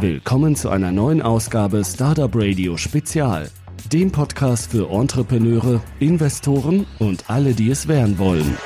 Willkommen 0.00 0.56
zu 0.56 0.68
einer 0.68 0.92
neuen 0.92 1.22
Ausgabe 1.22 1.82
Startup 1.82 2.30
Radio 2.34 2.76
Spezial, 2.76 3.48
dem 3.90 4.12
Podcast 4.12 4.70
für 4.70 4.90
Entrepreneure, 4.90 5.80
Investoren 6.00 6.84
und 6.98 7.30
alle, 7.30 7.54
die 7.54 7.70
es 7.70 7.88
werden 7.88 8.18
wollen. 8.18 8.58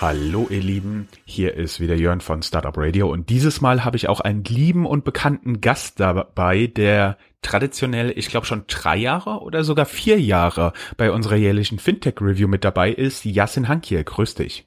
Hallo 0.00 0.48
ihr 0.50 0.62
Lieben, 0.62 1.06
hier 1.24 1.54
ist 1.54 1.78
wieder 1.78 1.94
Jörn 1.94 2.20
von 2.20 2.42
Startup 2.42 2.76
Radio 2.76 3.08
und 3.08 3.30
dieses 3.30 3.60
Mal 3.60 3.84
habe 3.84 3.96
ich 3.96 4.08
auch 4.08 4.18
einen 4.18 4.42
lieben 4.42 4.84
und 4.84 5.04
bekannten 5.04 5.60
Gast 5.60 6.00
dabei, 6.00 6.66
der 6.66 7.16
traditionell, 7.42 8.12
ich 8.16 8.30
glaube 8.30 8.46
schon 8.46 8.64
drei 8.66 8.96
Jahre 8.96 9.42
oder 9.42 9.62
sogar 9.62 9.86
vier 9.86 10.20
Jahre 10.20 10.72
bei 10.96 11.12
unserer 11.12 11.36
jährlichen 11.36 11.78
Fintech 11.78 12.20
Review 12.20 12.48
mit 12.48 12.64
dabei 12.64 12.90
ist. 12.90 13.24
Jasin 13.24 13.68
Hankier, 13.68 14.02
grüß 14.02 14.34
dich. 14.34 14.66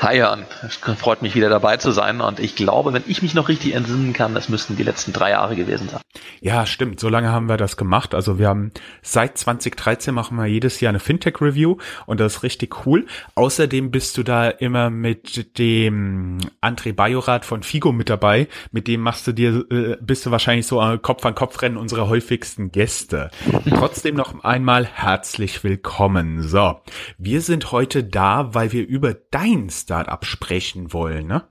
Hi 0.00 0.18
Jan, 0.18 0.46
es 0.66 0.76
freut 0.76 1.22
mich 1.22 1.36
wieder 1.36 1.48
dabei 1.48 1.76
zu 1.76 1.92
sein 1.92 2.20
und 2.20 2.40
ich 2.40 2.56
glaube, 2.56 2.92
wenn 2.92 3.04
ich 3.06 3.22
mich 3.22 3.34
noch 3.34 3.48
richtig 3.48 3.74
entsinnen 3.74 4.12
kann, 4.12 4.34
das 4.34 4.48
müssten 4.48 4.76
die 4.76 4.82
letzten 4.82 5.12
drei 5.12 5.30
Jahre 5.30 5.54
gewesen 5.54 5.88
sein. 5.88 6.00
Ja, 6.40 6.66
stimmt, 6.66 6.98
so 6.98 7.08
lange 7.08 7.30
haben 7.30 7.48
wir 7.48 7.56
das 7.56 7.76
gemacht. 7.76 8.14
Also 8.14 8.36
wir 8.36 8.48
haben 8.48 8.72
seit 9.00 9.38
2013 9.38 10.12
machen 10.12 10.36
wir 10.36 10.46
jedes 10.46 10.80
Jahr 10.80 10.90
eine 10.90 10.98
Fintech 10.98 11.40
Review 11.40 11.76
und 12.06 12.18
das 12.18 12.36
ist 12.36 12.42
richtig 12.42 12.84
cool. 12.84 13.06
Außerdem 13.36 13.92
bist 13.92 14.18
du 14.18 14.24
da 14.24 14.48
immer 14.48 14.90
mit 14.90 15.56
dem 15.58 16.38
André 16.60 16.92
Bajorat 16.92 17.44
von 17.44 17.62
Figo 17.62 17.92
mit 17.92 18.10
dabei. 18.10 18.48
Mit 18.72 18.88
dem 18.88 19.02
machst 19.02 19.28
du 19.28 19.32
dir, 19.32 19.64
äh, 19.70 19.96
bist 20.00 20.26
du 20.26 20.32
wahrscheinlich 20.32 20.66
so 20.66 20.80
Kopf 21.00 21.24
an 21.24 21.36
Kopf 21.36 21.62
rennen 21.62 21.76
unserer 21.76 22.08
häufigsten 22.08 22.72
Gäste. 22.72 23.30
Trotzdem 23.68 24.16
noch 24.16 24.42
einmal 24.42 24.84
herzlich 24.84 25.62
willkommen. 25.62 26.42
So, 26.42 26.80
wir 27.18 27.40
sind 27.40 27.70
heute 27.70 28.02
da, 28.02 28.52
weil 28.52 28.72
wir 28.72 28.84
über 28.84 29.14
dein 29.14 29.51
Startup 29.70 30.24
sprechen 30.24 30.92
wollen, 30.92 31.26
ne? 31.26 31.48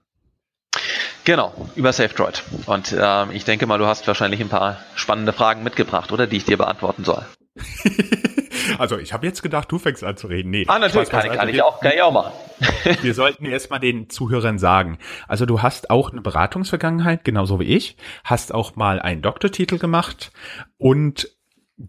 Genau, 1.23 1.53
über 1.75 1.93
SafeDroid. 1.93 2.43
Und 2.65 2.91
äh, 2.93 3.31
ich 3.31 3.45
denke 3.45 3.67
mal, 3.67 3.77
du 3.77 3.85
hast 3.85 4.07
wahrscheinlich 4.07 4.41
ein 4.41 4.49
paar 4.49 4.79
spannende 4.95 5.33
Fragen 5.33 5.63
mitgebracht, 5.63 6.11
oder 6.11 6.25
die 6.25 6.37
ich 6.37 6.45
dir 6.45 6.57
beantworten 6.57 7.03
soll. 7.03 7.25
also 8.79 8.97
ich 8.97 9.13
habe 9.13 9.27
jetzt 9.27 9.43
gedacht, 9.43 9.71
du 9.71 9.77
fängst 9.77 10.03
an 10.03 10.17
zu 10.17 10.27
reden. 10.27 10.49
Nee, 10.49 10.65
ah, 10.67 10.79
natürlich 10.79 11.09
kann, 11.09 11.25
ich, 11.25 11.37
kann 11.37 11.49
ich 11.49 11.61
auch, 11.61 11.79
kann 11.79 11.91
ich 11.93 12.01
auch 12.01 12.11
machen. 12.11 12.31
wir 13.01 13.13
sollten 13.13 13.45
erstmal 13.45 13.79
den 13.79 14.09
Zuhörern 14.09 14.57
sagen. 14.57 14.97
Also 15.27 15.45
du 15.45 15.61
hast 15.61 15.89
auch 15.89 16.11
eine 16.11 16.21
Beratungsvergangenheit, 16.21 17.23
genauso 17.23 17.59
wie 17.59 17.65
ich, 17.65 17.97
hast 18.23 18.53
auch 18.53 18.75
mal 18.75 18.99
einen 18.99 19.21
Doktortitel 19.21 19.77
gemacht 19.77 20.31
und 20.77 21.29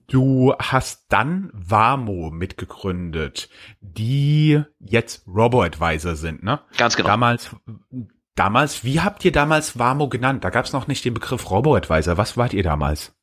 Du 0.07 0.55
hast 0.59 1.07
dann 1.09 1.51
Wamo 1.53 2.31
mitgegründet, 2.31 3.49
die 3.81 4.63
jetzt 4.81 5.27
Robo-Advisor 5.27 6.15
sind, 6.17 6.43
ne? 6.43 6.61
Ganz 6.77 6.97
genau. 6.97 7.09
Damals, 7.09 7.51
damals, 8.35 8.85
wie 8.85 9.01
habt 9.01 9.25
ihr 9.25 9.33
damals 9.33 9.79
Wamo 9.79 10.09
genannt? 10.09 10.45
Da 10.45 10.51
gab 10.51 10.65
es 10.65 10.73
noch 10.73 10.87
nicht 10.87 11.05
den 11.05 11.15
Begriff 11.15 11.51
Robo-Advisor. 11.51 12.17
Was 12.17 12.37
wart 12.37 12.53
ihr 12.55 12.63
damals? 12.63 13.15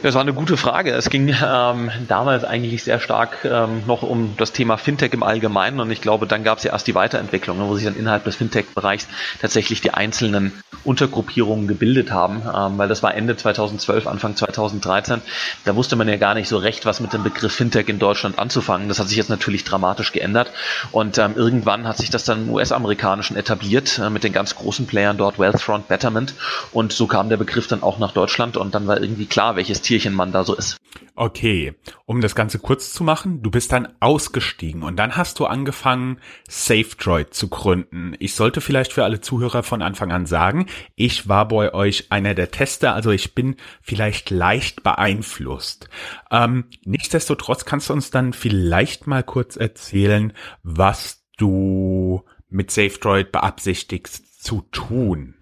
Das 0.00 0.14
war 0.14 0.20
eine 0.20 0.32
gute 0.32 0.56
Frage. 0.56 0.92
Es 0.92 1.10
ging 1.10 1.28
ähm, 1.28 1.90
damals 2.06 2.44
eigentlich 2.44 2.84
sehr 2.84 3.00
stark 3.00 3.44
ähm, 3.44 3.82
noch 3.86 4.02
um 4.02 4.34
das 4.36 4.52
Thema 4.52 4.76
Fintech 4.76 5.12
im 5.12 5.24
Allgemeinen 5.24 5.80
und 5.80 5.90
ich 5.90 6.00
glaube, 6.00 6.28
dann 6.28 6.44
gab 6.44 6.58
es 6.58 6.64
ja 6.64 6.72
erst 6.72 6.86
die 6.86 6.94
Weiterentwicklung, 6.94 7.58
ne, 7.58 7.64
wo 7.66 7.74
sich 7.74 7.84
dann 7.84 7.96
innerhalb 7.96 8.22
des 8.22 8.36
Fintech-Bereichs 8.36 9.08
tatsächlich 9.40 9.80
die 9.80 9.90
einzelnen 9.90 10.52
Untergruppierungen 10.84 11.66
gebildet 11.66 12.12
haben, 12.12 12.42
ähm, 12.42 12.78
weil 12.78 12.86
das 12.86 13.02
war 13.02 13.12
Ende 13.12 13.36
2012, 13.36 14.06
Anfang 14.06 14.36
2013. 14.36 15.20
Da 15.64 15.74
wusste 15.74 15.96
man 15.96 16.08
ja 16.08 16.16
gar 16.16 16.34
nicht 16.34 16.48
so 16.48 16.58
recht, 16.58 16.86
was 16.86 17.00
mit 17.00 17.12
dem 17.12 17.24
Begriff 17.24 17.52
Fintech 17.52 17.88
in 17.88 17.98
Deutschland 17.98 18.38
anzufangen. 18.38 18.86
Das 18.86 19.00
hat 19.00 19.08
sich 19.08 19.16
jetzt 19.16 19.30
natürlich 19.30 19.64
dramatisch 19.64 20.12
geändert 20.12 20.52
und 20.92 21.18
ähm, 21.18 21.32
irgendwann 21.34 21.88
hat 21.88 21.98
sich 21.98 22.10
das 22.10 22.22
dann 22.22 22.42
im 22.42 22.50
US-amerikanischen 22.50 23.36
etabliert 23.36 23.98
äh, 23.98 24.10
mit 24.10 24.22
den 24.22 24.32
ganz 24.32 24.54
großen 24.54 24.86
Playern 24.86 25.16
dort, 25.16 25.40
Wealthfront, 25.40 25.88
Betterment 25.88 26.34
und 26.70 26.92
so 26.92 27.08
kam 27.08 27.28
der 27.28 27.36
Begriff 27.36 27.66
dann 27.66 27.82
auch 27.82 27.98
nach 27.98 28.12
Deutschland 28.12 28.56
und 28.56 28.76
dann 28.76 28.86
war 28.86 29.00
irgendwie 29.00 29.26
klar, 29.26 29.56
welches 29.56 29.82
Tierchen 29.88 30.12
man 30.12 30.32
da 30.32 30.44
so 30.44 30.54
ist. 30.54 30.76
Okay, 31.14 31.74
um 32.04 32.20
das 32.20 32.34
Ganze 32.34 32.58
kurz 32.58 32.92
zu 32.92 33.02
machen, 33.02 33.42
du 33.42 33.50
bist 33.50 33.72
dann 33.72 33.88
ausgestiegen 34.00 34.82
und 34.82 34.96
dann 34.96 35.16
hast 35.16 35.38
du 35.38 35.46
angefangen, 35.46 36.20
SafeDroid 36.46 37.32
zu 37.32 37.48
gründen. 37.48 38.14
Ich 38.18 38.34
sollte 38.34 38.60
vielleicht 38.60 38.92
für 38.92 39.04
alle 39.04 39.22
Zuhörer 39.22 39.62
von 39.62 39.80
Anfang 39.80 40.12
an 40.12 40.26
sagen, 40.26 40.66
ich 40.94 41.26
war 41.26 41.48
bei 41.48 41.72
euch 41.72 42.12
einer 42.12 42.34
der 42.34 42.50
Tester, 42.50 42.94
also 42.94 43.10
ich 43.10 43.34
bin 43.34 43.56
vielleicht 43.80 44.28
leicht 44.28 44.82
beeinflusst. 44.82 45.88
Ähm, 46.30 46.66
nichtsdestotrotz 46.84 47.64
kannst 47.64 47.88
du 47.88 47.94
uns 47.94 48.10
dann 48.10 48.34
vielleicht 48.34 49.06
mal 49.06 49.22
kurz 49.22 49.56
erzählen, 49.56 50.34
was 50.62 51.24
du 51.38 52.24
mit 52.50 52.70
SafeDroid 52.70 53.32
beabsichtigst 53.32 54.44
zu 54.44 54.60
tun. 54.70 55.34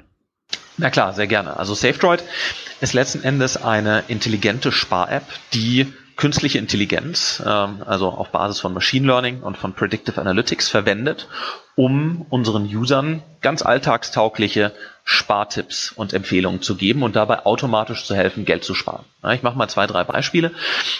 Na 0.78 0.90
klar, 0.90 1.12
sehr 1.14 1.26
gerne. 1.26 1.56
Also 1.56 1.74
SafeDroid 1.74 2.22
ist 2.80 2.92
letzten 2.92 3.22
Endes 3.22 3.56
eine 3.56 4.04
intelligente 4.08 4.72
Spar-App, 4.72 5.24
die 5.54 5.92
künstliche 6.16 6.58
Intelligenz, 6.58 7.42
ähm, 7.44 7.82
also 7.86 8.08
auf 8.08 8.30
Basis 8.30 8.60
von 8.60 8.72
Machine 8.72 9.06
Learning 9.06 9.40
und 9.42 9.56
von 9.56 9.74
Predictive 9.74 10.20
Analytics 10.20 10.68
verwendet, 10.68 11.28
um 11.74 12.24
unseren 12.30 12.64
Usern 12.64 13.22
ganz 13.42 13.62
alltagstaugliche 13.62 14.72
Spartipps 15.04 15.92
und 15.92 16.14
Empfehlungen 16.14 16.62
zu 16.62 16.74
geben 16.74 17.02
und 17.02 17.14
dabei 17.14 17.44
automatisch 17.44 18.04
zu 18.04 18.16
helfen, 18.16 18.44
Geld 18.44 18.64
zu 18.64 18.74
sparen. 18.74 19.04
ich 19.32 19.42
mache 19.42 19.56
mal 19.56 19.68
zwei, 19.68 19.86
drei 19.86 20.04
Beispiele. 20.04 20.52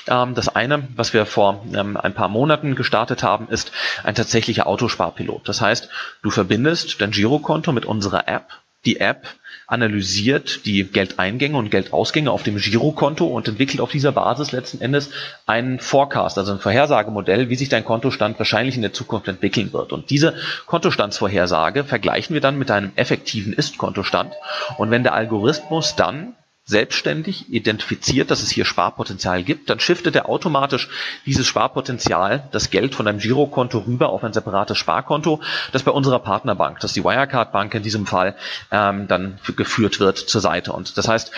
Ähm, 0.07 0.35
das 0.35 0.55
eine, 0.55 0.87
was 0.95 1.15
wir 1.15 1.25
vor 1.25 1.65
ähm, 1.75 1.97
ein 1.97 2.15
paar 2.15 2.29
Monaten 2.29 2.77
gestartet 2.77 3.23
haben, 3.23 3.49
ist 3.49 3.73
ein 4.05 4.15
tatsächlicher 4.15 4.67
Autosparpilot. 4.67 5.49
Das 5.49 5.63
heißt, 5.63 5.89
du 6.23 6.31
verbindest 6.31 7.01
dein 7.01 7.11
Girokonto 7.11 7.73
mit 7.73 7.87
unserer 7.87 8.29
App. 8.29 8.51
Die 8.85 9.01
App 9.01 9.27
analysiert 9.66 10.65
die 10.65 10.84
Geldeingänge 10.84 11.56
und 11.56 11.71
Geldausgänge 11.71 12.31
auf 12.31 12.44
dem 12.44 12.56
Girokonto 12.56 13.27
und 13.27 13.49
entwickelt 13.49 13.81
auf 13.81 13.91
dieser 13.91 14.12
Basis 14.12 14.53
letzten 14.53 14.81
Endes 14.81 15.10
einen 15.44 15.81
Forecast, 15.81 16.38
also 16.38 16.53
ein 16.53 16.60
Vorhersagemodell, 16.60 17.49
wie 17.49 17.56
sich 17.56 17.69
dein 17.69 17.84
Kontostand 17.84 18.38
wahrscheinlich 18.38 18.77
in 18.77 18.82
der 18.82 18.93
Zukunft 18.93 19.27
entwickeln 19.27 19.72
wird. 19.72 19.93
Und 19.93 20.10
diese 20.10 20.34
Kontostandsvorhersage 20.66 21.82
vergleichen 21.82 22.34
wir 22.34 22.41
dann 22.41 22.59
mit 22.59 22.71
einem 22.71 22.93
effektiven 22.94 23.53
Ist-Kontostand. 23.53 24.32
Und 24.78 24.91
wenn 24.93 25.03
der 25.03 25.15
Algorithmus 25.15 25.97
dann 25.97 26.36
selbstständig 26.66 27.53
identifiziert, 27.53 28.32
dass 28.32 28.43
es 28.43 28.50
hier 28.50 28.65
Sparpotenzial 28.65 29.44
gibt, 29.44 29.71
dann 29.71 29.78
shiftet 29.78 30.16
er 30.16 30.28
automatisch 30.28 30.88
dieses 31.25 31.47
Sparpotenzial, 31.47 32.49
das 32.50 32.71
Geld 32.71 32.97
von 32.97 33.06
einem 33.06 33.21
Girokonto 33.21 33.78
rüber 33.78 34.09
auf 34.09 34.25
ein 34.25 34.32
separates 34.32 34.77
Sparkonto, 34.77 35.41
das 35.71 35.84
bei 35.84 35.93
unserer 35.93 36.19
Partnerbank, 36.19 36.81
das 36.81 36.93
die 36.93 37.04
Wirecard 37.04 37.53
Bank 37.53 37.72
in 37.75 37.84
diesem 37.84 38.04
Fall, 38.04 38.34
ähm, 38.72 39.06
dann 39.06 39.38
geführt 39.56 40.00
wird 40.00 40.19
zur 40.19 40.41
Seite. 40.41 40.72
Und 40.72 40.99
das 40.99 41.06
heißt, 41.06 41.31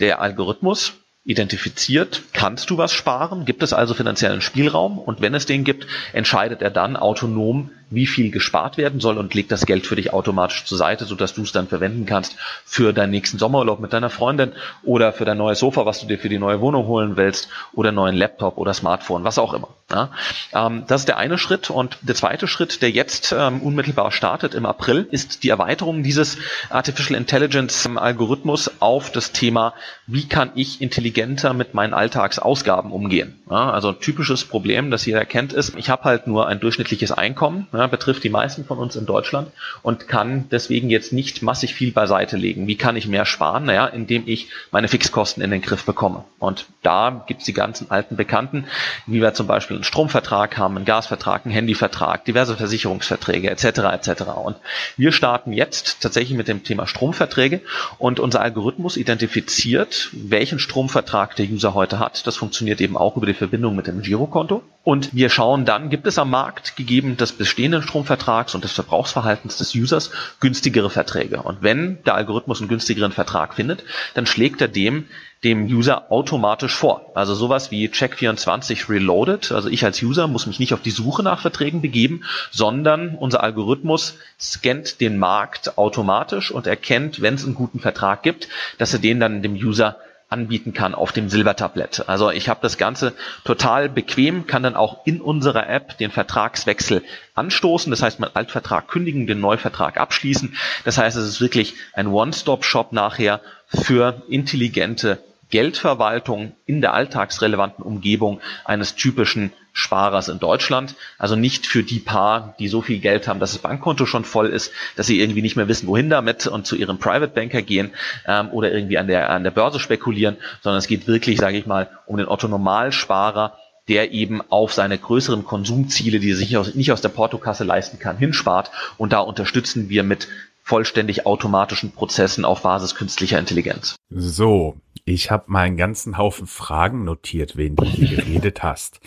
der 0.00 0.20
Algorithmus 0.20 0.92
identifiziert, 1.24 2.22
kannst 2.34 2.68
du 2.68 2.76
was 2.76 2.92
sparen, 2.92 3.46
gibt 3.46 3.62
es 3.62 3.72
also 3.72 3.94
finanziellen 3.94 4.42
Spielraum 4.42 4.98
und 4.98 5.22
wenn 5.22 5.34
es 5.34 5.46
den 5.46 5.64
gibt, 5.64 5.86
entscheidet 6.12 6.60
er 6.60 6.70
dann 6.70 6.96
autonom, 6.96 7.70
wie 7.90 8.06
viel 8.06 8.30
gespart 8.30 8.76
werden 8.76 9.00
soll 9.00 9.18
und 9.18 9.34
legt 9.34 9.52
das 9.52 9.66
Geld 9.66 9.86
für 9.86 9.96
dich 9.96 10.12
automatisch 10.12 10.64
zur 10.64 10.78
Seite, 10.78 11.04
sodass 11.04 11.34
du 11.34 11.42
es 11.42 11.52
dann 11.52 11.68
verwenden 11.68 12.06
kannst 12.06 12.36
für 12.64 12.92
deinen 12.92 13.10
nächsten 13.10 13.38
Sommerurlaub 13.38 13.80
mit 13.80 13.92
deiner 13.92 14.10
Freundin 14.10 14.52
oder 14.82 15.12
für 15.12 15.24
dein 15.24 15.38
neues 15.38 15.58
Sofa, 15.58 15.86
was 15.86 16.00
du 16.00 16.06
dir 16.06 16.18
für 16.18 16.28
die 16.28 16.38
neue 16.38 16.60
Wohnung 16.60 16.86
holen 16.86 17.16
willst 17.16 17.48
oder 17.72 17.92
neuen 17.92 18.16
Laptop 18.16 18.58
oder 18.58 18.74
Smartphone, 18.74 19.24
was 19.24 19.38
auch 19.38 19.54
immer. 19.54 19.68
Ja? 19.90 20.10
Ähm, 20.52 20.84
das 20.86 21.02
ist 21.02 21.08
der 21.08 21.18
eine 21.18 21.38
Schritt 21.38 21.70
und 21.70 21.98
der 22.02 22.14
zweite 22.14 22.48
Schritt, 22.48 22.82
der 22.82 22.90
jetzt 22.90 23.34
ähm, 23.36 23.60
unmittelbar 23.60 24.10
startet 24.12 24.54
im 24.54 24.66
April, 24.66 25.06
ist 25.10 25.44
die 25.44 25.50
Erweiterung 25.50 26.02
dieses 26.02 26.38
Artificial 26.70 27.18
Intelligence 27.18 27.88
Algorithmus 27.96 28.70
auf 28.80 29.12
das 29.12 29.32
Thema, 29.32 29.74
wie 30.06 30.26
kann 30.26 30.50
ich 30.54 30.80
intelligenter 30.80 31.52
mit 31.52 31.74
meinen 31.74 31.94
Alltagsausgaben 31.94 32.92
umgehen. 32.92 33.42
Ja? 33.50 33.70
Also 33.70 33.92
typisches 33.92 34.44
Problem, 34.44 34.90
das 34.90 35.06
jeder 35.06 35.24
kennt, 35.24 35.52
ist, 35.52 35.76
ich 35.76 35.90
habe 35.90 36.04
halt 36.04 36.26
nur 36.26 36.48
ein 36.48 36.60
durchschnittliches 36.60 37.12
Einkommen, 37.12 37.66
ja, 37.72 37.83
betrifft 37.88 38.24
die 38.24 38.30
meisten 38.30 38.64
von 38.64 38.78
uns 38.78 38.96
in 38.96 39.06
Deutschland 39.06 39.50
und 39.82 40.08
kann 40.08 40.48
deswegen 40.50 40.90
jetzt 40.90 41.12
nicht 41.12 41.42
massig 41.42 41.74
viel 41.74 41.92
beiseite 41.92 42.36
legen. 42.36 42.66
Wie 42.66 42.76
kann 42.76 42.96
ich 42.96 43.06
mehr 43.06 43.24
sparen? 43.24 43.64
Naja, 43.64 43.86
indem 43.86 44.24
ich 44.26 44.48
meine 44.70 44.88
Fixkosten 44.88 45.42
in 45.42 45.50
den 45.50 45.62
Griff 45.62 45.84
bekomme. 45.84 46.24
Und 46.38 46.66
da 46.82 47.24
gibt's 47.26 47.44
die 47.44 47.52
ganzen 47.52 47.90
alten 47.90 48.16
Bekannten, 48.16 48.66
wie 49.06 49.20
wir 49.20 49.34
zum 49.34 49.46
Beispiel 49.46 49.76
einen 49.76 49.84
Stromvertrag 49.84 50.58
haben, 50.58 50.76
einen 50.76 50.84
Gasvertrag, 50.84 51.44
einen 51.44 51.54
Handyvertrag, 51.54 52.24
diverse 52.24 52.56
Versicherungsverträge 52.56 53.50
etc. 53.50 53.64
etc. 53.64 54.22
Und 54.44 54.56
wir 54.96 55.12
starten 55.12 55.52
jetzt 55.52 56.00
tatsächlich 56.00 56.36
mit 56.36 56.48
dem 56.48 56.64
Thema 56.64 56.86
Stromverträge 56.86 57.60
und 57.98 58.20
unser 58.20 58.40
Algorithmus 58.40 58.96
identifiziert, 58.96 60.10
welchen 60.12 60.58
Stromvertrag 60.58 61.36
der 61.36 61.46
User 61.46 61.74
heute 61.74 61.98
hat. 61.98 62.26
Das 62.26 62.36
funktioniert 62.36 62.80
eben 62.80 62.96
auch 62.96 63.16
über 63.16 63.26
die 63.26 63.34
Verbindung 63.34 63.74
mit 63.74 63.86
dem 63.86 64.02
Girokonto. 64.02 64.62
Und 64.84 65.14
wir 65.14 65.30
schauen 65.30 65.64
dann, 65.64 65.88
gibt 65.88 66.06
es 66.06 66.18
am 66.18 66.30
Markt 66.30 66.76
gegeben 66.76 67.16
das 67.16 67.32
bestehende 67.32 67.63
bestehenden 67.64 67.82
Stromvertrags 67.82 68.54
und 68.54 68.62
des 68.62 68.72
Verbrauchsverhaltens 68.72 69.56
des 69.56 69.74
Users 69.74 70.10
günstigere 70.40 70.90
Verträge. 70.90 71.40
Und 71.40 71.62
wenn 71.62 72.02
der 72.04 72.14
Algorithmus 72.14 72.60
einen 72.60 72.68
günstigeren 72.68 73.12
Vertrag 73.12 73.54
findet, 73.54 73.84
dann 74.12 74.26
schlägt 74.26 74.60
er 74.60 74.68
dem 74.68 75.06
dem 75.44 75.66
User 75.66 76.10
automatisch 76.10 76.74
vor. 76.74 77.12
Also 77.14 77.34
sowas 77.34 77.70
wie 77.70 77.88
Check24 77.88 78.88
Reloaded. 78.88 79.52
Also 79.52 79.68
ich 79.68 79.84
als 79.84 80.02
User 80.02 80.26
muss 80.26 80.46
mich 80.46 80.58
nicht 80.58 80.72
auf 80.72 80.80
die 80.80 80.90
Suche 80.90 81.22
nach 81.22 81.40
Verträgen 81.40 81.82
begeben, 81.82 82.24
sondern 82.50 83.14
unser 83.16 83.42
Algorithmus 83.42 84.16
scannt 84.40 85.02
den 85.02 85.18
Markt 85.18 85.76
automatisch 85.76 86.50
und 86.50 86.66
erkennt, 86.66 87.20
wenn 87.20 87.34
es 87.34 87.44
einen 87.44 87.54
guten 87.54 87.80
Vertrag 87.80 88.22
gibt, 88.22 88.48
dass 88.78 88.94
er 88.94 89.00
den 89.00 89.20
dann 89.20 89.42
dem 89.42 89.54
User 89.54 89.98
anbieten 90.28 90.72
kann 90.72 90.94
auf 90.94 91.12
dem 91.12 91.28
Silbertablett. 91.28 92.08
Also 92.08 92.30
ich 92.30 92.48
habe 92.48 92.60
das 92.62 92.78
Ganze 92.78 93.12
total 93.44 93.88
bequem, 93.88 94.46
kann 94.46 94.62
dann 94.62 94.74
auch 94.74 95.06
in 95.06 95.20
unserer 95.20 95.68
App 95.68 95.98
den 95.98 96.10
Vertragswechsel 96.10 97.02
anstoßen. 97.34 97.90
Das 97.90 98.02
heißt, 98.02 98.20
mein 98.20 98.34
Altvertrag 98.34 98.88
kündigen, 98.88 99.26
den 99.26 99.40
Neuvertrag 99.40 99.98
abschließen. 99.98 100.56
Das 100.84 100.98
heißt, 100.98 101.16
es 101.16 101.28
ist 101.28 101.40
wirklich 101.40 101.74
ein 101.92 102.08
One-Stop-Shop 102.08 102.92
nachher 102.92 103.40
für 103.66 104.22
intelligente 104.28 105.22
Geldverwaltung 105.50 106.56
in 106.66 106.80
der 106.80 106.94
alltagsrelevanten 106.94 107.84
Umgebung 107.84 108.40
eines 108.64 108.96
typischen 108.96 109.52
Sparers 109.74 110.28
in 110.28 110.38
Deutschland. 110.38 110.94
Also 111.18 111.36
nicht 111.36 111.66
für 111.66 111.82
die 111.82 111.98
paar, 111.98 112.54
die 112.58 112.68
so 112.68 112.80
viel 112.80 113.00
Geld 113.00 113.28
haben, 113.28 113.40
dass 113.40 113.52
das 113.52 113.60
Bankkonto 113.60 114.06
schon 114.06 114.24
voll 114.24 114.46
ist, 114.46 114.72
dass 114.96 115.06
sie 115.06 115.20
irgendwie 115.20 115.42
nicht 115.42 115.56
mehr 115.56 115.68
wissen, 115.68 115.88
wohin 115.88 116.08
damit 116.08 116.46
und 116.46 116.66
zu 116.66 116.76
ihrem 116.76 116.98
Private 116.98 117.32
Banker 117.34 117.60
gehen 117.60 117.90
ähm, 118.26 118.48
oder 118.50 118.72
irgendwie 118.72 118.96
an 118.96 119.08
der, 119.08 119.28
an 119.28 119.44
der 119.44 119.50
Börse 119.50 119.80
spekulieren, 119.80 120.36
sondern 120.62 120.78
es 120.78 120.86
geht 120.86 121.06
wirklich, 121.06 121.38
sage 121.38 121.58
ich 121.58 121.66
mal, 121.66 121.90
um 122.06 122.16
den 122.16 122.28
Otto 122.28 122.48
Normalsparer, 122.48 123.58
der 123.88 124.12
eben 124.12 124.40
auf 124.48 124.72
seine 124.72 124.96
größeren 124.96 125.44
Konsumziele, 125.44 126.20
die 126.20 126.30
er 126.30 126.36
sich 126.36 126.56
aus, 126.56 126.74
nicht 126.74 126.92
aus 126.92 127.02
der 127.02 127.10
Portokasse 127.10 127.64
leisten 127.64 127.98
kann, 127.98 128.16
hinspart. 128.16 128.70
Und 128.96 129.12
da 129.12 129.18
unterstützen 129.18 129.90
wir 129.90 130.04
mit 130.04 130.28
vollständig 130.62 131.26
automatischen 131.26 131.92
Prozessen 131.92 132.44
auf 132.46 132.62
Basis 132.62 132.94
künstlicher 132.94 133.38
Intelligenz. 133.38 133.96
So, 134.08 134.76
ich 135.04 135.30
habe 135.30 135.44
mal 135.48 135.60
einen 135.60 135.76
ganzen 135.76 136.16
Haufen 136.16 136.46
Fragen 136.46 137.04
notiert, 137.04 137.56
wen 137.56 137.76
du 137.76 137.84
hier 137.84 138.16
geredet 138.16 138.62
hast. 138.62 139.00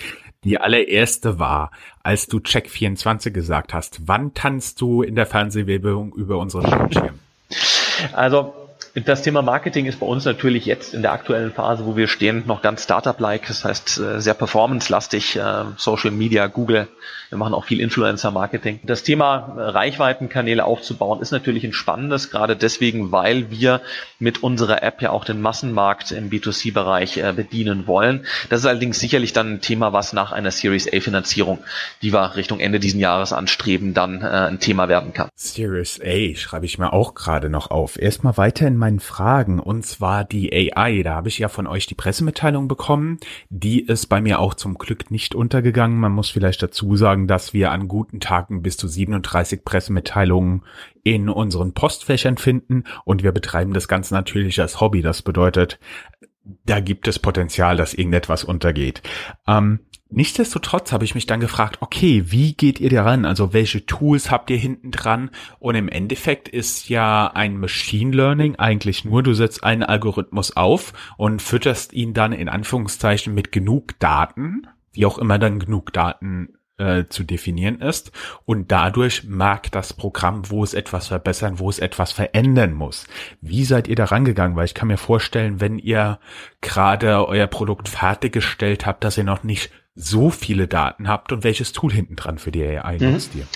Die 0.44 0.60
allererste 0.60 1.40
war, 1.40 1.72
als 2.04 2.28
du 2.28 2.38
Check24 2.38 3.32
gesagt 3.32 3.74
hast, 3.74 4.08
wann 4.08 4.34
tanzt 4.34 4.80
du 4.82 5.02
in 5.02 5.16
der 5.16 5.26
Fernsehwerbung 5.26 6.14
über 6.14 6.38
unseren 6.38 6.70
Bildschirm? 6.70 7.20
Also 8.14 8.54
das 9.06 9.22
Thema 9.22 9.42
Marketing 9.42 9.86
ist 9.86 10.00
bei 10.00 10.06
uns 10.08 10.26
natürlich 10.26 10.66
jetzt 10.66 10.94
in 10.94 11.02
der 11.02 11.12
aktuellen 11.12 11.52
Phase, 11.52 11.86
wo 11.86 11.96
wir 11.96 12.08
stehen, 12.08 12.44
noch 12.48 12.62
ganz 12.62 12.84
Startup-like. 12.84 13.46
Das 13.48 13.64
heißt, 13.64 14.00
äh, 14.00 14.22
sehr 14.22 14.34
performance-lastig, 14.34 15.36
äh, 15.36 15.66
Social 15.76 16.12
Media, 16.12 16.48
Google. 16.48 16.88
Wir 17.30 17.38
machen 17.38 17.54
auch 17.54 17.66
viel 17.66 17.82
Influencer-Marketing. 17.82 18.80
Das 18.84 19.04
Thema 19.04 19.56
äh, 19.58 19.62
Reichweitenkanäle 19.62 20.64
aufzubauen 20.64 21.22
ist 21.22 21.32
natürlich 21.32 21.64
ein 21.64 21.74
spannendes, 21.74 22.32
gerade 22.32 22.56
deswegen, 22.56 23.12
weil 23.12 23.52
wir 23.52 23.82
mit 24.20 24.42
unserer 24.42 24.82
App 24.82 25.02
ja 25.02 25.12
auch 25.12 25.26
den 25.26 25.42
Massenmarkt 25.42 26.12
im 26.12 26.30
B2C-Bereich 26.30 27.22
bedienen 27.36 27.86
wollen. 27.88 28.26
Das 28.50 28.62
ist 28.62 28.66
allerdings 28.66 29.00
sicherlich 29.00 29.34
dann 29.34 29.54
ein 29.54 29.62
Thema, 29.62 29.94
was 29.94 30.14
nach 30.14 30.32
einer 30.32 30.52
Series 30.52 30.88
A-Finanzierung, 30.92 31.60
die 32.02 32.14
wir 32.14 32.36
Richtung 32.36 32.60
Ende 32.60 32.80
diesen 32.80 33.00
Jahres 33.00 33.34
anstreben, 33.34 33.94
dann 33.94 34.24
ein 34.24 34.60
Thema 34.60 34.88
werden 34.88 35.14
kann. 35.14 35.30
Series 35.36 36.00
A 36.04 36.36
schreibe 36.36 36.66
ich 36.66 36.78
mir 36.78 36.94
auch 36.94 37.14
gerade 37.14 37.50
noch 37.50 37.70
auf. 37.70 38.00
Erstmal 38.02 38.38
weiter 38.38 38.68
in 38.68 38.78
meinen 38.88 39.00
Fragen 39.02 39.60
und 39.60 39.86
zwar 39.86 40.24
die 40.24 40.54
AI. 40.54 41.04
Da 41.04 41.16
habe 41.16 41.28
ich 41.28 41.40
ja 41.40 41.50
von 41.50 41.68
euch 41.68 41.88
die 41.88 41.96
Pressemitteilung 41.96 42.70
bekommen. 42.70 43.18
Die 43.50 43.82
ist 43.82 44.06
bei 44.06 44.22
mir 44.22 44.40
auch 44.40 44.54
zum 44.54 44.78
Glück 44.78 45.12
nicht 45.12 45.36
untergegangen. 45.36 46.00
Man 46.00 46.14
muss 46.14 46.30
vielleicht 46.30 46.64
dazu 46.64 46.96
sagen, 46.96 47.28
dass 47.28 47.54
wir 47.54 47.72
an 47.72 47.90
guten 47.90 48.22
Tagen 48.22 48.62
bis 48.62 48.78
zu 48.78 48.88
37 48.88 49.66
Pressemitteilungen 49.66 50.64
in 51.04 51.28
unseren 51.28 51.74
Postfächern 51.74 52.38
finden 52.38 52.86
und 53.04 53.24
wir 53.24 53.34
betreiben 53.34 53.74
das 53.74 53.90
Ganze 53.90 54.14
natürlich 54.14 54.62
als 54.62 54.80
Hobby. 54.80 55.02
Das 55.02 55.22
bedeutet, 55.22 55.80
da 56.66 56.80
gibt 56.80 57.10
es 57.10 57.20
Potenzial, 57.20 57.76
dass 57.76 57.94
irgendetwas 57.94 58.46
untergeht. 58.46 59.02
Ähm, 59.48 59.82
Nichtsdestotrotz 60.10 60.92
habe 60.92 61.04
ich 61.04 61.16
mich 61.16 61.26
dann 61.26 61.40
gefragt, 61.40 61.78
okay, 61.82 62.24
wie 62.28 62.54
geht 62.54 62.80
ihr 62.80 62.90
daran? 62.90 63.26
Also 63.26 63.52
welche 63.52 63.86
Tools 63.86 64.32
habt 64.32 64.50
ihr 64.50 64.58
hinten 64.58 64.92
dran? 64.92 65.32
Und 65.60 65.76
im 65.76 65.90
Endeffekt 65.90 66.48
ist 66.48 66.88
ja 66.88 67.28
ein 67.28 67.60
Machine 67.60 68.16
Learning 68.16 68.56
eigentlich 68.56 69.04
nur, 69.04 69.22
du 69.22 69.34
setzt 69.34 69.64
einen 69.64 69.84
Algorithmus 69.84 70.56
auf 70.56 70.94
und 71.18 71.42
fütterst 71.42 71.92
ihn 71.94 72.14
dann 72.14 72.32
in 72.32 72.48
Anführungszeichen 72.48 73.34
mit 73.34 73.52
genug 73.52 74.00
Daten, 74.00 74.68
wie 74.94 75.06
auch 75.06 75.18
immer 75.18 75.40
dann 75.40 75.60
genug 75.60 75.92
Daten 75.92 76.58
äh, 76.78 77.06
zu 77.10 77.24
definieren 77.24 77.82
ist. 77.82 78.12
Und 78.46 78.72
dadurch 78.72 79.26
merkt 79.26 79.76
das 79.76 79.94
Programm, 79.94 80.50
wo 80.50 80.64
es 80.64 80.74
etwas 80.74 81.08
verbessern, 81.08 81.60
wo 81.60 81.70
es 81.70 81.80
etwas 81.80 82.12
verändern 82.12 82.74
muss. 82.74 83.08
Wie 83.42 83.66
seid 83.66 83.88
ihr 83.88 83.96
da 83.96 84.06
rangegangen? 84.06 84.56
Weil 84.56 84.66
ich 84.66 84.74
kann 84.74 84.88
mir 84.88 84.98
vorstellen, 84.98 85.60
wenn 85.60 85.80
ihr 85.80 86.20
gerade 86.62 87.28
euer 87.28 87.48
Produkt 87.48 87.90
fertiggestellt 87.90 88.86
habt, 88.86 89.04
dass 89.04 89.18
ihr 89.18 89.24
noch 89.24 89.44
nicht 89.44 89.72
so 90.00 90.30
viele 90.30 90.68
Daten 90.68 91.08
habt 91.08 91.32
und 91.32 91.44
welches 91.44 91.72
Tool 91.72 91.92
hinten 91.92 92.16
dran 92.16 92.38
für 92.38 92.52
die 92.52 92.64
AI 92.64 92.98
mhm. 93.00 93.14
nutzt 93.14 93.34
ihr? 93.34 93.48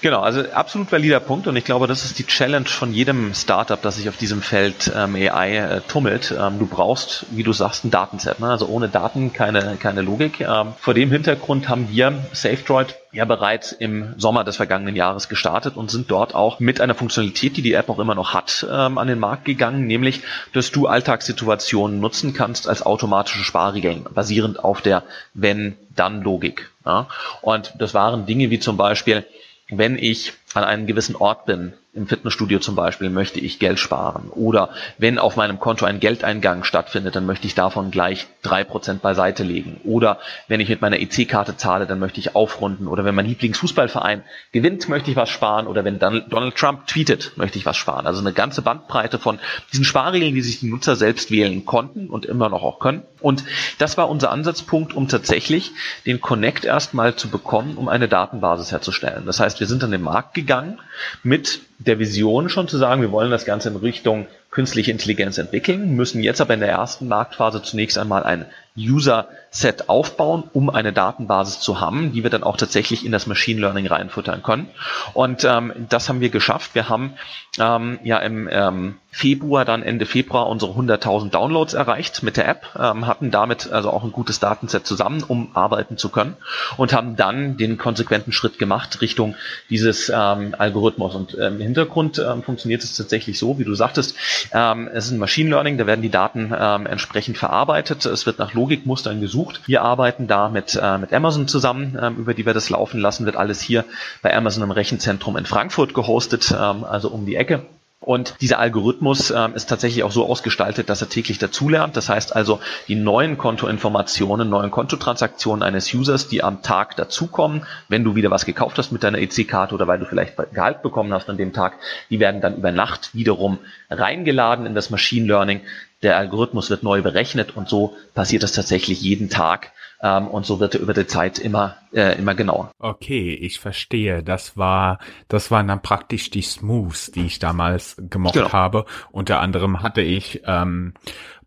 Genau, 0.00 0.20
also 0.20 0.40
absolut 0.52 0.90
valider 0.90 1.20
Punkt 1.20 1.46
und 1.46 1.56
ich 1.56 1.64
glaube, 1.64 1.86
das 1.86 2.06
ist 2.06 2.18
die 2.18 2.24
Challenge 2.24 2.66
von 2.66 2.92
jedem 2.92 3.34
Startup, 3.34 3.80
das 3.80 3.96
sich 3.96 4.08
auf 4.08 4.16
diesem 4.16 4.40
Feld 4.40 4.90
ähm, 4.96 5.14
AI 5.14 5.56
äh, 5.56 5.80
tummelt. 5.86 6.34
Ähm, 6.36 6.58
du 6.58 6.66
brauchst, 6.66 7.26
wie 7.30 7.42
du 7.42 7.52
sagst, 7.52 7.84
ein 7.84 7.90
Datenset. 7.90 8.40
Ne? 8.40 8.48
Also 8.48 8.66
ohne 8.66 8.88
Daten 8.88 9.34
keine, 9.34 9.76
keine 9.78 10.00
Logik. 10.00 10.40
Ähm, 10.40 10.72
vor 10.78 10.94
dem 10.94 11.12
Hintergrund 11.12 11.68
haben 11.68 11.90
wir 11.90 12.24
SafeDroid 12.32 12.96
ja 13.12 13.24
bereits 13.24 13.72
im 13.72 14.14
Sommer 14.18 14.44
des 14.44 14.56
vergangenen 14.56 14.94
Jahres 14.94 15.28
gestartet 15.28 15.76
und 15.76 15.90
sind 15.90 16.10
dort 16.10 16.34
auch 16.34 16.60
mit 16.60 16.80
einer 16.80 16.94
Funktionalität, 16.94 17.56
die 17.56 17.62
die 17.62 17.72
App 17.72 17.88
auch 17.88 17.98
immer 17.98 18.14
noch 18.14 18.34
hat, 18.34 18.66
ähm, 18.70 18.98
an 18.98 19.08
den 19.08 19.18
Markt 19.18 19.44
gegangen, 19.44 19.86
nämlich, 19.86 20.22
dass 20.52 20.70
du 20.70 20.86
Alltagssituationen 20.86 22.00
nutzen 22.00 22.34
kannst 22.34 22.68
als 22.68 22.82
automatische 22.82 23.44
Sparregeln, 23.44 24.06
basierend 24.14 24.62
auf 24.62 24.80
der 24.80 25.02
Wenn-Dann-Logik. 25.34 26.70
Ja? 26.86 27.08
Und 27.42 27.74
das 27.78 27.94
waren 27.94 28.26
Dinge 28.26 28.50
wie 28.50 28.60
zum 28.60 28.76
Beispiel, 28.76 29.26
wenn 29.68 29.98
ich 29.98 30.32
an 30.54 30.64
einem 30.64 30.86
gewissen 30.86 31.16
Ort 31.16 31.46
bin 31.46 31.72
im 31.92 32.06
Fitnessstudio 32.06 32.60
zum 32.60 32.76
Beispiel 32.76 33.10
möchte 33.10 33.40
ich 33.40 33.58
Geld 33.58 33.80
sparen. 33.80 34.28
Oder 34.30 34.70
wenn 34.98 35.18
auf 35.18 35.34
meinem 35.34 35.58
Konto 35.58 35.84
ein 35.84 35.98
Geldeingang 35.98 36.62
stattfindet, 36.62 37.16
dann 37.16 37.26
möchte 37.26 37.48
ich 37.48 37.56
davon 37.56 37.90
gleich 37.90 38.28
drei 38.42 38.62
Prozent 38.62 39.02
beiseite 39.02 39.42
legen. 39.42 39.80
Oder 39.82 40.20
wenn 40.46 40.60
ich 40.60 40.68
mit 40.68 40.80
meiner 40.80 41.00
EC-Karte 41.00 41.56
zahle, 41.56 41.86
dann 41.86 41.98
möchte 41.98 42.20
ich 42.20 42.36
aufrunden. 42.36 42.86
Oder 42.86 43.04
wenn 43.04 43.16
mein 43.16 43.26
Lieblingsfußballverein 43.26 44.22
gewinnt, 44.52 44.88
möchte 44.88 45.10
ich 45.10 45.16
was 45.16 45.30
sparen. 45.30 45.66
Oder 45.66 45.84
wenn 45.84 45.98
Donald 45.98 46.54
Trump 46.54 46.86
tweetet, 46.86 47.32
möchte 47.36 47.58
ich 47.58 47.66
was 47.66 47.76
sparen. 47.76 48.06
Also 48.06 48.20
eine 48.20 48.32
ganze 48.32 48.62
Bandbreite 48.62 49.18
von 49.18 49.40
diesen 49.72 49.84
Sparregeln, 49.84 50.34
die 50.34 50.42
sich 50.42 50.60
die 50.60 50.70
Nutzer 50.70 50.94
selbst 50.94 51.32
wählen 51.32 51.64
konnten 51.66 52.08
und 52.08 52.24
immer 52.24 52.48
noch 52.48 52.62
auch 52.62 52.78
können. 52.78 53.02
Und 53.20 53.44
das 53.78 53.96
war 53.96 54.08
unser 54.08 54.30
Ansatzpunkt, 54.30 54.94
um 54.94 55.08
tatsächlich 55.08 55.72
den 56.06 56.20
Connect 56.20 56.64
erstmal 56.64 57.16
zu 57.16 57.28
bekommen, 57.28 57.76
um 57.76 57.88
eine 57.88 58.08
Datenbasis 58.08 58.72
herzustellen. 58.72 59.26
Das 59.26 59.40
heißt, 59.40 59.60
wir 59.60 59.66
sind 59.66 59.84
an 59.84 59.90
den 59.90 60.02
Markt 60.02 60.34
gegangen 60.34 60.78
mit 61.22 61.60
der 61.78 61.98
Vision 61.98 62.48
schon 62.48 62.68
zu 62.68 62.78
sagen, 62.78 63.00
wir 63.00 63.12
wollen 63.12 63.30
das 63.30 63.44
Ganze 63.44 63.68
in 63.68 63.76
Richtung 63.76 64.26
künstliche 64.50 64.90
Intelligenz 64.90 65.38
entwickeln, 65.38 65.94
müssen 65.94 66.22
jetzt 66.22 66.40
aber 66.40 66.54
in 66.54 66.60
der 66.60 66.70
ersten 66.70 67.06
Marktphase 67.06 67.62
zunächst 67.62 67.98
einmal 67.98 68.24
ein 68.24 68.46
User-Set 68.76 69.88
aufbauen, 69.88 70.44
um 70.52 70.70
eine 70.70 70.92
Datenbasis 70.92 71.60
zu 71.60 71.80
haben, 71.80 72.12
die 72.12 72.22
wir 72.22 72.30
dann 72.30 72.44
auch 72.44 72.56
tatsächlich 72.56 73.04
in 73.04 73.12
das 73.12 73.26
Machine 73.26 73.60
Learning 73.60 73.86
reinfuttern 73.86 74.42
können. 74.42 74.68
Und 75.12 75.44
ähm, 75.44 75.72
das 75.88 76.08
haben 76.08 76.20
wir 76.20 76.30
geschafft. 76.30 76.74
Wir 76.74 76.88
haben 76.88 77.14
ähm, 77.58 77.98
ja 78.04 78.18
im 78.18 78.48
ähm, 78.50 78.94
Februar, 79.10 79.64
dann 79.64 79.82
Ende 79.82 80.06
Februar 80.06 80.48
unsere 80.48 80.72
100.000 80.72 81.30
Downloads 81.30 81.74
erreicht 81.74 82.22
mit 82.22 82.36
der 82.36 82.46
App, 82.46 82.62
ähm, 82.78 83.08
hatten 83.08 83.32
damit 83.32 83.72
also 83.72 83.90
auch 83.90 84.04
ein 84.04 84.12
gutes 84.12 84.38
Datenset 84.38 84.86
zusammen, 84.86 85.24
um 85.24 85.50
arbeiten 85.54 85.96
zu 85.96 86.10
können 86.10 86.36
und 86.76 86.92
haben 86.92 87.16
dann 87.16 87.56
den 87.56 87.76
konsequenten 87.76 88.30
Schritt 88.30 88.58
gemacht 88.58 89.00
Richtung 89.00 89.34
dieses 89.68 90.10
ähm, 90.14 90.54
Algorithmus. 90.56 91.16
Und 91.16 91.34
ähm, 91.34 91.56
im 91.56 91.60
Hintergrund 91.60 92.20
ähm, 92.24 92.44
funktioniert 92.44 92.84
es 92.84 92.96
tatsächlich 92.96 93.38
so, 93.38 93.58
wie 93.58 93.64
du 93.64 93.74
sagtest, 93.74 94.14
ähm, 94.52 94.88
es 94.92 95.06
ist 95.06 95.12
ein 95.12 95.18
Machine 95.18 95.50
Learning, 95.50 95.78
da 95.78 95.86
werden 95.86 96.02
die 96.02 96.10
Daten 96.10 96.52
ähm, 96.56 96.86
entsprechend 96.86 97.38
verarbeitet, 97.38 98.04
es 98.06 98.26
wird 98.26 98.38
nach 98.38 98.54
Logikmustern 98.54 99.20
gesucht. 99.20 99.62
Wir 99.66 99.82
arbeiten 99.82 100.26
da 100.26 100.48
mit, 100.48 100.78
äh, 100.80 100.98
mit 100.98 101.12
Amazon 101.12 101.48
zusammen, 101.48 101.98
ähm, 102.00 102.16
über 102.16 102.34
die 102.34 102.46
wir 102.46 102.54
das 102.54 102.70
laufen 102.70 103.00
lassen, 103.00 103.26
wird 103.26 103.36
alles 103.36 103.60
hier 103.60 103.84
bei 104.22 104.36
Amazon 104.36 104.62
im 104.62 104.70
Rechenzentrum 104.70 105.36
in 105.36 105.46
Frankfurt 105.46 105.94
gehostet, 105.94 106.52
ähm, 106.52 106.84
also 106.84 107.08
um 107.08 107.26
die 107.26 107.36
Ecke. 107.36 107.66
Und 108.02 108.36
dieser 108.40 108.58
Algorithmus 108.58 109.30
ähm, 109.30 109.54
ist 109.54 109.68
tatsächlich 109.68 110.04
auch 110.04 110.10
so 110.10 110.26
ausgestaltet, 110.26 110.88
dass 110.88 111.02
er 111.02 111.10
täglich 111.10 111.36
dazulernt. 111.36 111.98
Das 111.98 112.08
heißt 112.08 112.34
also, 112.34 112.58
die 112.88 112.94
neuen 112.94 113.36
Kontoinformationen, 113.36 114.48
neuen 114.48 114.70
Kontotransaktionen 114.70 115.62
eines 115.62 115.92
Users, 115.92 116.26
die 116.26 116.42
am 116.42 116.62
Tag 116.62 116.96
dazukommen, 116.96 117.66
wenn 117.88 118.02
du 118.02 118.14
wieder 118.14 118.30
was 118.30 118.46
gekauft 118.46 118.78
hast 118.78 118.90
mit 118.90 119.02
deiner 119.02 119.18
EC-Karte 119.18 119.74
oder 119.74 119.86
weil 119.86 119.98
du 119.98 120.06
vielleicht 120.06 120.34
Gehalt 120.54 120.80
bekommen 120.80 121.12
hast 121.12 121.28
an 121.28 121.36
dem 121.36 121.52
Tag, 121.52 121.74
die 122.08 122.20
werden 122.20 122.40
dann 122.40 122.56
über 122.56 122.72
Nacht 122.72 123.14
wiederum 123.14 123.58
reingeladen 123.90 124.64
in 124.64 124.74
das 124.74 124.88
Machine 124.88 125.26
Learning. 125.26 125.60
Der 126.02 126.16
Algorithmus 126.16 126.70
wird 126.70 126.82
neu 126.82 127.02
berechnet 127.02 127.54
und 127.54 127.68
so 127.68 127.94
passiert 128.14 128.42
das 128.42 128.52
tatsächlich 128.52 129.02
jeden 129.02 129.28
Tag 129.28 129.72
ähm, 130.02 130.28
und 130.28 130.46
so 130.46 130.60
wird 130.60 130.74
er 130.74 130.80
über 130.80 130.94
die 130.94 131.06
Zeit 131.06 131.38
immer 131.38 131.76
äh, 131.92 132.18
immer 132.18 132.34
genauer. 132.34 132.70
Okay, 132.78 133.34
ich 133.34 133.60
verstehe. 133.60 134.22
Das 134.22 134.56
war 134.56 134.98
das 135.28 135.50
waren 135.50 135.68
dann 135.68 135.82
praktisch 135.82 136.30
die 136.30 136.42
Smooths, 136.42 137.10
die 137.10 137.26
ich 137.26 137.38
damals 137.38 137.96
gemocht 137.98 138.34
genau. 138.34 138.52
habe. 138.52 138.86
Unter 139.10 139.40
anderem 139.40 139.82
hatte 139.82 140.00
ich 140.00 140.42
ähm, 140.46 140.94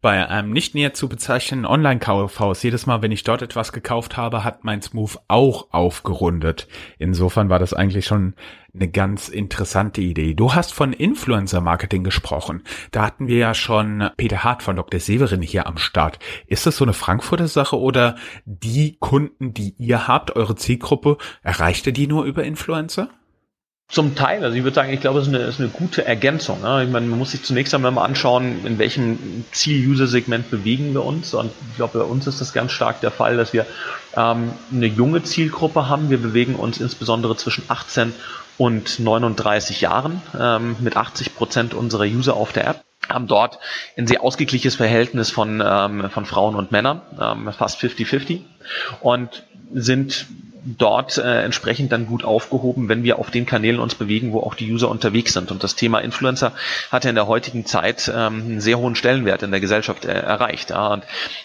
bei 0.03 0.27
einem 0.27 0.51
nicht 0.51 0.75
näher 0.75 0.93
zu 0.93 1.07
bezeichnenden 1.07 1.65
Online-Kaufhaus. 1.65 2.61
Jedes 2.61 2.85
Mal, 2.85 3.01
wenn 3.01 3.13
ich 3.13 3.23
dort 3.23 3.41
etwas 3.41 3.71
gekauft 3.71 4.17
habe, 4.17 4.43
hat 4.43 4.65
mein 4.65 4.81
Smooth 4.81 5.17
auch 5.29 5.67
aufgerundet. 5.71 6.67
Insofern 6.99 7.47
war 7.47 7.57
das 7.57 7.73
eigentlich 7.73 8.05
schon 8.05 8.33
eine 8.75 8.89
ganz 8.89 9.29
interessante 9.29 10.01
Idee. 10.01 10.33
Du 10.33 10.53
hast 10.55 10.73
von 10.73 10.93
Influencer-Marketing 10.93 12.03
gesprochen. 12.03 12.63
Da 12.91 13.05
hatten 13.05 13.27
wir 13.27 13.37
ja 13.37 13.53
schon 13.53 14.09
Peter 14.17 14.43
Hart 14.43 14.63
von 14.63 14.75
Dr. 14.75 14.99
Severin 14.99 15.43
hier 15.43 15.67
am 15.67 15.77
Start. 15.77 16.17
Ist 16.47 16.65
das 16.65 16.77
so 16.77 16.85
eine 16.85 16.93
Frankfurter 16.93 17.47
Sache 17.47 17.79
oder 17.79 18.15
die 18.45 18.97
Kunden, 18.99 19.53
die 19.53 19.75
ihr 19.77 20.07
habt, 20.07 20.35
eure 20.35 20.55
Zielgruppe, 20.55 21.17
erreicht 21.43 21.85
ihr 21.85 21.93
die 21.93 22.07
nur 22.07 22.23
über 22.23 22.43
Influencer? 22.43 23.09
Zum 23.89 24.15
Teil, 24.15 24.43
also 24.43 24.57
ich 24.57 24.63
würde 24.63 24.73
sagen, 24.73 24.91
ich 24.91 25.01
glaube, 25.01 25.19
es 25.19 25.27
ist 25.27 25.35
eine, 25.35 25.43
ist 25.43 25.59
eine 25.59 25.69
gute 25.69 26.03
Ergänzung. 26.03 26.61
Ne? 26.61 26.85
Ich 26.85 26.89
meine, 26.89 27.05
man 27.05 27.19
muss 27.19 27.31
sich 27.31 27.43
zunächst 27.43 27.75
einmal 27.75 27.91
mal 27.91 28.05
anschauen, 28.05 28.65
in 28.65 28.79
welchem 28.79 29.45
Ziel-User-Segment 29.51 30.49
bewegen 30.49 30.93
wir 30.93 31.05
uns. 31.05 31.35
Und 31.35 31.51
ich 31.69 31.75
glaube, 31.75 31.99
bei 31.99 32.05
uns 32.05 32.25
ist 32.25 32.41
das 32.41 32.53
ganz 32.53 32.71
stark 32.71 33.01
der 33.01 33.11
Fall, 33.11 33.37
dass 33.37 33.53
wir 33.53 33.67
ähm, 34.15 34.53
eine 34.71 34.87
junge 34.87 35.21
Zielgruppe 35.21 35.89
haben. 35.89 36.09
Wir 36.09 36.17
bewegen 36.17 36.55
uns 36.55 36.79
insbesondere 36.79 37.37
zwischen 37.37 37.65
18 37.67 38.13
und 38.57 38.99
39 38.99 39.81
Jahren 39.81 40.21
ähm, 40.39 40.75
mit 40.79 40.97
80 40.97 41.35
Prozent 41.35 41.73
unserer 41.73 42.03
User 42.05 42.35
auf 42.35 42.53
der 42.53 42.67
App. 42.67 42.83
Haben 43.09 43.27
dort 43.27 43.59
ein 43.97 44.07
sehr 44.07 44.23
ausgeglichenes 44.23 44.75
Verhältnis 44.75 45.29
von, 45.29 45.61
ähm, 45.65 46.09
von 46.09 46.25
Frauen 46.25 46.55
und 46.55 46.71
Männern, 46.71 47.01
ähm, 47.19 47.51
fast 47.51 47.79
50-50 47.81 48.41
und 49.01 49.43
sind 49.73 50.27
dort 50.65 51.17
äh, 51.17 51.43
entsprechend 51.43 51.91
dann 51.91 52.05
gut 52.05 52.23
aufgehoben, 52.23 52.89
wenn 52.89 53.03
wir 53.03 53.19
auf 53.19 53.31
den 53.31 53.45
Kanälen 53.45 53.79
uns 53.79 53.95
bewegen, 53.95 54.33
wo 54.33 54.39
auch 54.39 54.55
die 54.55 54.71
User 54.71 54.89
unterwegs 54.89 55.33
sind. 55.33 55.51
Und 55.51 55.63
das 55.63 55.75
Thema 55.75 55.99
Influencer 55.99 56.53
hat 56.91 57.03
ja 57.03 57.09
in 57.09 57.15
der 57.15 57.27
heutigen 57.27 57.65
Zeit 57.65 58.11
ähm, 58.13 58.41
einen 58.41 58.61
sehr 58.61 58.77
hohen 58.77 58.95
Stellenwert 58.95 59.43
in 59.43 59.51
der 59.51 59.59
Gesellschaft 59.59 60.05
äh, 60.05 60.13
erreicht. 60.13 60.69
Ja. 60.69 60.93
Und 60.93 61.03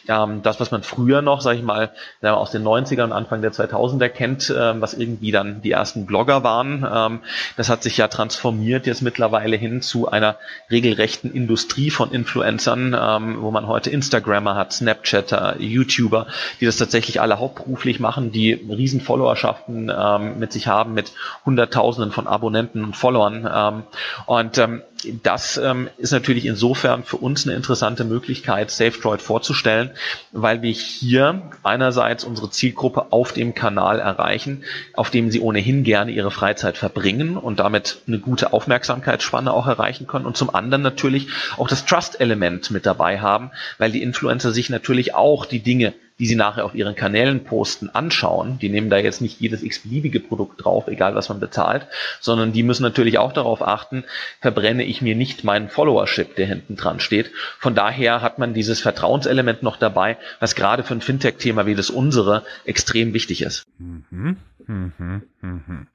ähm, 0.09 0.43
das, 0.43 0.61
was 0.61 0.71
man 0.71 0.83
früher 0.83 1.23
noch, 1.23 1.41
sage 1.41 1.59
ich 1.59 1.65
mal, 1.65 1.91
aus 2.23 2.51
den 2.51 2.63
90ern 2.63 3.05
und 3.05 3.13
Anfang 3.13 3.43
der 3.43 3.53
2000er 3.53 4.09
kennt, 4.09 4.51
äh, 4.51 4.81
was 4.81 4.95
irgendwie 4.95 5.33
dann 5.33 5.63
die 5.63 5.73
ersten 5.73 6.07
Blogger 6.07 6.45
waren, 6.45 6.87
ähm, 6.91 7.21
das 7.57 7.69
hat 7.69 7.83
sich 7.83 7.97
ja 7.97 8.09
transformiert 8.09 8.87
jetzt 8.87 9.03
mittlerweile 9.03 9.57
hin 9.57 9.83
zu 9.83 10.09
einer 10.09 10.37
regelrechten 10.71 11.33
Industrie 11.33 11.91
von 11.91 12.13
Influencern, 12.13 12.97
ähm, 12.99 13.43
wo 13.43 13.51
man 13.51 13.67
heute 13.67 13.91
Instagrammer 13.91 14.55
hat, 14.55 14.73
Snapchatter, 14.73 15.57
YouTuber, 15.59 16.27
die 16.61 16.67
das 16.67 16.77
tatsächlich 16.77 17.21
alle 17.21 17.39
hauptberuflich 17.39 18.01
machen, 18.01 18.33
die 18.33 18.53
riesen 18.53 19.01
Followerschaften 19.09 19.91
ähm, 19.91 20.39
mit 20.39 20.53
sich 20.53 20.67
haben, 20.67 20.93
mit 20.93 21.13
Hunderttausenden 21.47 22.13
von 22.13 22.27
Abonnenten 22.27 22.85
und 22.85 22.95
Followern. 22.95 23.49
Ähm, 23.51 23.83
und 24.27 24.59
ähm, 24.59 24.83
das 25.23 25.57
ähm, 25.57 25.89
ist 25.97 26.13
natürlich 26.13 26.45
insofern 26.45 27.05
für 27.05 27.17
uns 27.17 27.47
eine 27.47 27.57
interessante 27.57 28.05
Möglichkeit, 28.05 28.71
SafeDroid 28.71 29.23
vorzustellen, 29.23 29.93
weil 30.33 30.61
wir 30.61 30.73
hier 30.73 31.41
einerseits 31.63 32.25
unsere 32.25 32.51
Zielgruppe 32.51 33.07
auf 33.13 33.33
dem 33.33 33.55
Kanal 33.55 33.99
erreichen, 33.99 34.65
auf 34.93 35.09
dem 35.09 35.31
sie 35.31 35.41
ohnehin 35.41 35.85
gerne 35.85 36.11
ihre 36.11 36.31
Freizeit 36.31 36.77
verbringen 36.77 37.39
und 37.39 37.61
damit 37.61 38.03
eine 38.07 38.19
gute 38.19 38.53
Aufmerksamkeitsspanne 38.53 39.53
auch 39.53 39.67
erreichen 39.67 40.07
können 40.07 40.27
und 40.27 40.37
zum 40.37 40.55
anderen 40.55 40.83
natürlich 40.83 41.29
auch 41.57 41.69
das 41.69 41.87
Trust-Element 41.87 42.71
mit 42.71 42.85
dabei 42.85 43.21
haben, 43.21 43.53
weil 43.79 43.91
die 43.91 44.03
Influencer 44.03 44.53
sich 44.53 44.69
natürlich 44.69 45.15
auch 45.15 45.47
die 45.47 45.61
Dinge 45.61 45.95
die 46.19 46.27
sie 46.27 46.35
nachher 46.35 46.65
auf 46.65 46.75
ihren 46.75 46.95
Kanälen 46.95 47.45
posten, 47.45 47.91
anschauen. 47.91 48.59
Die 48.59 48.69
nehmen 48.69 48.91
da 48.91 48.99
jetzt 48.99 49.21
nicht 49.21 49.41
jedes 49.41 49.63
x-beliebige 49.63 50.21
Produkt 50.21 50.65
drauf, 50.65 50.89
egal 50.89 51.15
was 51.15 51.29
man 51.29 51.41
bezahlt, 51.41 51.87
sondern 52.21 52.53
die 52.53 52.63
müssen 52.63 52.83
natürlich 52.83 53.19
auch 53.19 53.33
darauf 53.33 53.63
achten, 53.63 54.05
verbrenne 54.41 54.85
ich 54.85 55.03
mir 55.03 55.15
nicht 55.15 55.45
meinen 55.45 55.69
Followership, 55.69 56.37
der 56.37 56.47
hinten 56.47 56.77
dran 56.77 57.01
steht. 57.01 57.31
Von 57.59 57.75
daher 57.75 58.23
hat 58.23 58.39
man 58.39 58.55
dieses 58.55 58.81
Vertrauenselement 58.81 59.63
noch 59.63 59.77
dabei, 59.77 60.17
was 60.41 60.55
gerade 60.55 60.83
für 60.83 60.95
ein 60.95 61.01
Fintech-Thema 61.01 61.67
wie 61.67 61.75
das 61.75 61.91
unsere 61.91 62.45
extrem 62.65 63.15
wichtig 63.15 63.43
ist. 63.43 63.67
Mhm. 63.79 64.37
Mhm, 64.69 65.23
mhm. 65.41 65.87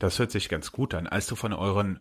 Das 0.00 0.18
hört 0.18 0.32
sich 0.32 0.48
ganz 0.48 0.72
gut 0.72 0.94
an. 0.94 1.06
Als 1.06 1.28
du 1.28 1.36
von 1.36 1.52
euren 1.52 2.00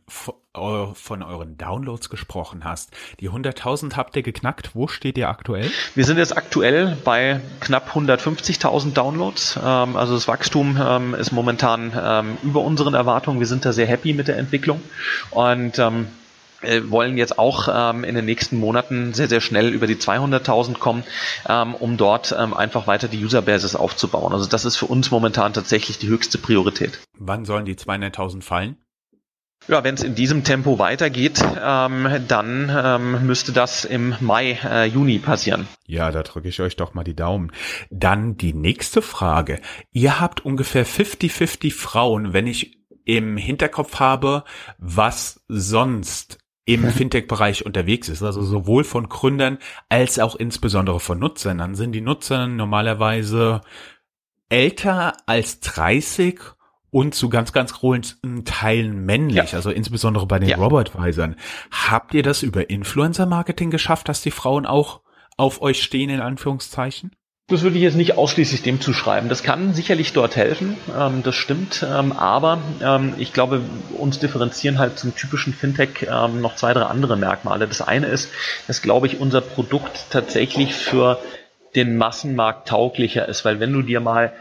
von 0.56 1.22
euren 1.22 1.58
Downloads 1.58 2.10
gesprochen 2.10 2.64
hast, 2.64 2.92
die 3.20 3.30
100.000 3.30 3.96
habt 3.96 4.16
ihr 4.16 4.24
geknackt. 4.24 4.72
Wo 4.74 4.88
steht 4.88 5.18
ihr 5.18 5.30
aktuell? 5.30 5.70
Wir 5.94 6.06
sind 6.06 6.18
jetzt 6.18 6.36
aktuell 6.36 6.98
bei 7.04 7.42
knapp 7.66 7.90
150.000 7.92 8.94
Downloads. 8.94 9.60
Ähm, 9.62 9.96
also 9.98 10.14
das 10.16 10.28
Wachstum 10.28 10.80
ähm, 10.82 11.14
ist 11.14 11.32
momentan 11.32 11.92
ähm, 12.02 12.38
über 12.44 12.62
unseren 12.62 12.94
Erwartungen. 12.94 13.40
Wir 13.40 13.48
sind 13.48 13.66
da 13.66 13.74
sehr 13.74 13.88
happy 13.88 14.14
mit 14.14 14.28
der 14.28 14.38
Entwicklung 14.38 14.82
und 15.32 15.80
äh, 16.66 16.90
wollen 16.90 17.18
jetzt 17.18 17.38
auch 17.38 17.68
ähm, 17.72 18.04
in 18.04 18.16
den 18.16 18.26
nächsten 18.26 18.58
Monaten 18.58 19.14
sehr, 19.14 19.28
sehr 19.28 19.42
schnell 19.42 19.70
über 19.70 19.88
die 19.88 19.96
200.000 19.96 20.78
kommen, 20.78 21.04
ähm, 21.48 21.76
um 21.76 21.98
dort 21.98 22.36
ähm, 22.38 22.54
einfach 22.54 22.88
weiter 22.88 23.08
die 23.08 23.24
Userbases 23.24 23.76
aufzubauen. 23.76 24.34
Also 24.34 24.48
das 24.48 24.66
ist 24.66 24.78
für 24.78 24.86
uns 24.86 25.12
momentan 25.12 25.54
tatsächlich 25.54 25.98
die 26.00 26.08
höchste 26.08 26.38
Priorität. 26.38 27.00
Wann 27.18 27.46
sollen 27.46 27.66
die 27.66 27.76
200.000 27.76 28.42
fallen? 28.42 28.78
Ja, 29.68 29.84
wenn 29.84 29.96
es 29.96 30.04
in 30.04 30.14
diesem 30.14 30.44
Tempo 30.44 30.78
weitergeht, 30.78 31.44
ähm, 31.60 32.08
dann 32.28 32.72
ähm, 32.72 33.26
müsste 33.26 33.52
das 33.52 33.84
im 33.84 34.16
Mai, 34.20 34.60
äh, 34.64 34.86
Juni 34.86 35.18
passieren. 35.18 35.68
Ja, 35.88 36.12
da 36.12 36.22
drücke 36.22 36.50
ich 36.50 36.62
euch 36.62 36.76
doch 36.76 36.94
mal 36.94 37.04
die 37.04 37.16
Daumen. 37.16 37.52
Dann 37.90 38.38
die 38.38 38.54
nächste 38.54 39.02
Frage. 39.02 39.60
Ihr 39.92 40.20
habt 40.20 40.46
ungefähr 40.46 40.86
50-50 40.86 41.74
Frauen, 41.74 42.32
wenn 42.32 42.46
ich 42.46 42.78
im 43.06 43.38
Hinterkopf 43.38 44.00
habe, 44.00 44.44
was 44.78 45.44
sonst 45.48 46.38
im 46.66 46.88
Fintech-Bereich 46.92 47.66
unterwegs 47.66 48.08
ist, 48.08 48.22
also 48.22 48.44
sowohl 48.44 48.84
von 48.84 49.10
Gründern 49.10 49.58
als 49.90 50.20
auch 50.20 50.36
insbesondere 50.36 51.00
von 51.00 51.18
Nutzern, 51.18 51.58
dann 51.58 51.74
sind 51.74 51.94
die 51.94 52.02
Nutzer 52.02 52.46
normalerweise 52.48 53.62
älter 54.50 55.14
als 55.26 55.60
30 55.60 56.40
und 56.96 57.14
zu 57.14 57.28
ganz, 57.28 57.52
ganz 57.52 57.74
großen 57.74 58.46
Teilen 58.46 59.06
männlich, 59.06 59.52
ja. 59.52 59.58
also 59.58 59.70
insbesondere 59.70 60.26
bei 60.28 60.40
den 60.40 60.48
ja. 60.48 60.56
Robot-Weisern. 60.56 61.36
Habt 61.70 62.14
ihr 62.14 62.24
das 62.24 62.42
über 62.42 62.70
Influencer-Marketing 62.70 63.70
geschafft, 63.70 64.08
dass 64.08 64.22
die 64.22 64.32
Frauen 64.32 64.66
auch 64.66 65.02
auf 65.36 65.62
euch 65.62 65.84
stehen, 65.84 66.10
in 66.10 66.22
Anführungszeichen? 66.22 67.12
Das 67.50 67.64
würde 67.64 67.76
ich 67.76 67.82
jetzt 67.82 67.98
nicht 67.98 68.18
ausschließlich 68.18 68.62
dem 68.62 68.80
zuschreiben. 68.80 69.28
Das 69.28 69.44
kann 69.44 69.74
sicherlich 69.74 70.14
dort 70.14 70.38
helfen, 70.38 70.78
ähm, 70.98 71.22
das 71.22 71.36
stimmt. 71.36 71.86
Ähm, 71.86 72.14
aber 72.14 72.60
ähm, 72.82 73.14
ich 73.18 73.34
glaube, 73.34 73.62
uns 73.98 74.20
differenzieren 74.20 74.80
halt 74.80 74.98
zum 74.98 75.14
typischen 75.14 75.54
Fintech 75.54 76.08
ähm, 76.10 76.40
noch 76.40 76.56
zwei, 76.56 76.72
drei 76.72 76.84
andere 76.84 77.18
Merkmale. 77.18 77.68
Das 77.68 77.82
eine 77.82 78.08
ist, 78.08 78.30
dass, 78.68 78.82
glaube 78.82 79.08
ich, 79.08 79.20
unser 79.20 79.42
Produkt 79.42 80.06
tatsächlich 80.12 80.74
für 80.74 81.20
den 81.76 81.98
Massenmarkt 81.98 82.70
tauglicher 82.70 83.28
ist, 83.28 83.44
weil 83.44 83.60
wenn 83.60 83.74
du 83.74 83.82
dir 83.82 84.00
mal 84.00 84.32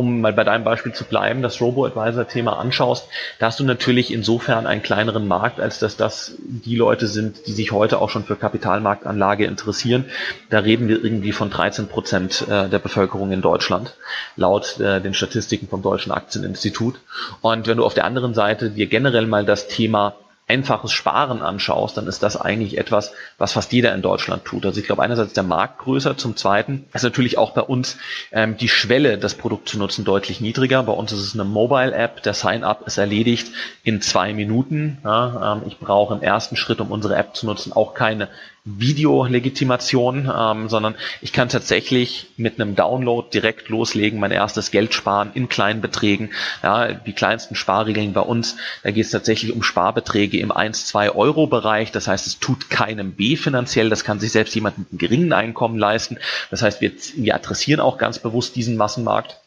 um 0.00 0.22
mal 0.22 0.32
bei 0.32 0.44
deinem 0.44 0.64
Beispiel 0.64 0.92
zu 0.92 1.04
bleiben, 1.04 1.42
das 1.42 1.60
Robo-Advisor-Thema 1.60 2.58
anschaust, 2.58 3.06
da 3.38 3.46
hast 3.46 3.60
du 3.60 3.64
natürlich 3.64 4.12
insofern 4.12 4.66
einen 4.66 4.82
kleineren 4.82 5.28
Markt, 5.28 5.60
als 5.60 5.78
dass 5.78 5.96
das 5.98 6.34
die 6.38 6.76
Leute 6.76 7.06
sind, 7.06 7.46
die 7.46 7.52
sich 7.52 7.70
heute 7.70 8.00
auch 8.00 8.08
schon 8.08 8.24
für 8.24 8.36
Kapitalmarktanlage 8.36 9.44
interessieren. 9.44 10.06
Da 10.48 10.60
reden 10.60 10.88
wir 10.88 11.04
irgendwie 11.04 11.32
von 11.32 11.50
13 11.50 11.88
Prozent 11.88 12.46
äh, 12.48 12.68
der 12.68 12.78
Bevölkerung 12.78 13.30
in 13.30 13.42
Deutschland, 13.42 13.94
laut 14.36 14.80
äh, 14.80 15.00
den 15.02 15.12
Statistiken 15.12 15.68
vom 15.68 15.82
Deutschen 15.82 16.12
Aktieninstitut. 16.12 16.98
Und 17.42 17.66
wenn 17.66 17.76
du 17.76 17.84
auf 17.84 17.94
der 17.94 18.06
anderen 18.06 18.32
Seite 18.32 18.70
dir 18.70 18.86
generell 18.86 19.26
mal 19.26 19.44
das 19.44 19.68
Thema 19.68 20.14
einfaches 20.50 20.90
Sparen 20.90 21.42
anschaust, 21.42 21.96
dann 21.96 22.08
ist 22.08 22.24
das 22.24 22.36
eigentlich 22.36 22.76
etwas, 22.76 23.12
was 23.38 23.52
fast 23.52 23.72
jeder 23.72 23.94
in 23.94 24.02
Deutschland 24.02 24.44
tut. 24.44 24.66
Also 24.66 24.80
ich 24.80 24.86
glaube 24.86 25.00
einerseits 25.00 25.32
der 25.32 25.44
Markt 25.44 25.78
größer, 25.78 26.16
zum 26.16 26.34
Zweiten 26.36 26.86
ist 26.92 27.04
natürlich 27.04 27.38
auch 27.38 27.52
bei 27.52 27.60
uns 27.60 27.98
ähm, 28.32 28.56
die 28.56 28.68
Schwelle, 28.68 29.16
das 29.16 29.34
Produkt 29.34 29.68
zu 29.68 29.78
nutzen, 29.78 30.04
deutlich 30.04 30.40
niedriger. 30.40 30.82
Bei 30.82 30.92
uns 30.92 31.12
ist 31.12 31.20
es 31.20 31.34
eine 31.34 31.44
Mobile-App, 31.44 32.24
der 32.24 32.34
Sign-up 32.34 32.84
ist 32.84 32.98
erledigt 32.98 33.46
in 33.84 34.02
zwei 34.02 34.32
Minuten. 34.32 34.98
Ja, 35.04 35.52
ähm, 35.52 35.62
ich 35.68 35.78
brauche 35.78 36.14
im 36.14 36.22
ersten 36.22 36.56
Schritt, 36.56 36.80
um 36.80 36.90
unsere 36.90 37.14
App 37.14 37.36
zu 37.36 37.46
nutzen, 37.46 37.72
auch 37.72 37.94
keine 37.94 38.28
Videolegitimation, 38.64 40.30
ähm, 40.34 40.68
sondern 40.68 40.94
ich 41.22 41.32
kann 41.32 41.48
tatsächlich 41.48 42.28
mit 42.36 42.60
einem 42.60 42.76
Download 42.76 43.26
direkt 43.32 43.68
loslegen, 43.68 44.20
mein 44.20 44.32
erstes 44.32 44.70
Geld 44.70 44.92
sparen 44.92 45.30
in 45.34 45.48
kleinen 45.48 45.80
Beträgen. 45.80 46.30
Ja, 46.62 46.92
die 46.92 47.12
kleinsten 47.12 47.54
Sparregeln 47.54 48.12
bei 48.12 48.20
uns, 48.20 48.56
da 48.82 48.90
geht 48.90 49.06
es 49.06 49.10
tatsächlich 49.10 49.52
um 49.52 49.62
Sparbeträge 49.62 50.38
im 50.38 50.52
1-2 50.52 51.14
Euro 51.14 51.46
Bereich. 51.46 51.90
Das 51.90 52.06
heißt, 52.06 52.26
es 52.26 52.38
tut 52.38 52.68
keinem 52.68 53.12
B 53.12 53.36
finanziell. 53.36 53.88
Das 53.88 54.04
kann 54.04 54.20
sich 54.20 54.32
selbst 54.32 54.54
jemand 54.54 54.78
mit 54.78 54.90
einem 54.90 54.98
geringen 54.98 55.32
Einkommen 55.32 55.78
leisten. 55.78 56.18
Das 56.50 56.62
heißt, 56.62 56.80
wir, 56.80 56.92
wir 57.16 57.34
adressieren 57.34 57.80
auch 57.80 57.96
ganz 57.96 58.18
bewusst 58.18 58.56
diesen 58.56 58.76
Massenmarkt. 58.76 59.39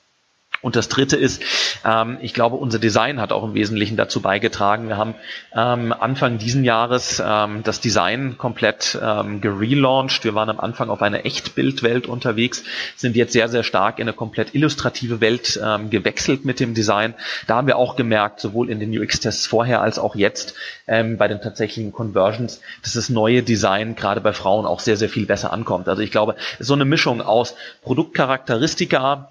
Und 0.64 0.78
das 0.78 0.88
dritte 0.88 1.18
ist, 1.18 1.44
ähm, 1.86 2.18
ich 2.22 2.34
glaube, 2.34 2.56
unser 2.56 2.80
Design 2.80 3.20
hat 3.20 3.34
auch 3.34 3.44
im 3.44 3.54
Wesentlichen 3.54 3.98
dazu 3.98 4.22
beigetragen. 4.22 4.88
Wir 4.88 4.96
haben 4.96 5.14
ähm, 5.54 5.92
Anfang 5.92 6.38
diesen 6.38 6.64
Jahres 6.64 7.22
ähm, 7.24 7.64
das 7.64 7.82
Design 7.82 8.38
komplett 8.38 8.98
ähm, 9.04 9.42
gelauncht. 9.42 10.24
Wir 10.24 10.36
waren 10.36 10.50
am 10.50 10.62
Anfang 10.62 10.90
auf 10.90 11.02
einer 11.02 11.26
Echtbildwelt 11.26 12.08
unterwegs, 12.08 12.64
sind 12.96 13.18
jetzt 13.18 13.34
sehr, 13.34 13.50
sehr 13.50 13.64
stark 13.64 14.00
in 14.00 14.04
eine 14.04 14.14
komplett 14.14 14.56
illustrative 14.56 15.20
Welt 15.20 15.60
ähm, 15.62 15.90
gewechselt 15.90 16.46
mit 16.46 16.62
dem 16.62 16.74
Design. 16.74 17.14
Da 17.46 17.58
haben 17.58 17.68
wir 17.68 17.78
auch 17.78 17.98
gemerkt, 17.98 18.40
sowohl 18.40 18.70
in 18.70 18.80
den 18.80 18.98
UX-Tests 18.98 19.46
vorher 19.46 19.82
als 19.82 20.00
auch 20.00 20.16
jetzt 20.16 20.56
ähm, 20.88 21.18
bei 21.18 21.28
den 21.28 21.42
tatsächlichen 21.42 21.92
Conversions, 21.92 22.62
dass 22.84 22.94
das 22.94 23.10
neue 23.10 23.44
Design 23.44 23.96
gerade 23.96 24.22
bei 24.22 24.32
Frauen 24.32 24.66
auch 24.66 24.80
sehr, 24.80 24.96
sehr 24.96 25.10
viel 25.10 25.26
besser 25.26 25.52
ankommt. 25.52 25.90
Also 25.90 26.02
ich 26.02 26.12
glaube, 26.12 26.36
so 26.60 26.74
eine 26.74 26.86
Mischung 26.86 27.22
aus 27.22 27.56
Produktcharakteristika, 27.82 29.28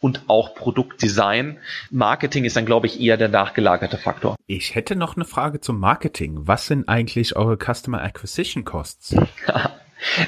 Und 0.00 0.22
auch 0.28 0.54
Produktdesign. 0.54 1.58
Marketing 1.90 2.44
ist 2.44 2.56
dann, 2.56 2.66
glaube 2.66 2.86
ich, 2.86 3.00
eher 3.00 3.16
der 3.16 3.28
nachgelagerte 3.28 3.98
Faktor. 3.98 4.36
Ich 4.46 4.74
hätte 4.74 4.96
noch 4.96 5.16
eine 5.16 5.24
Frage 5.24 5.60
zum 5.60 5.80
Marketing. 5.80 6.46
Was 6.46 6.66
sind 6.66 6.88
eigentlich 6.88 7.36
eure 7.36 7.56
Customer 7.56 8.02
Acquisition 8.02 8.64
Costs? 8.64 9.16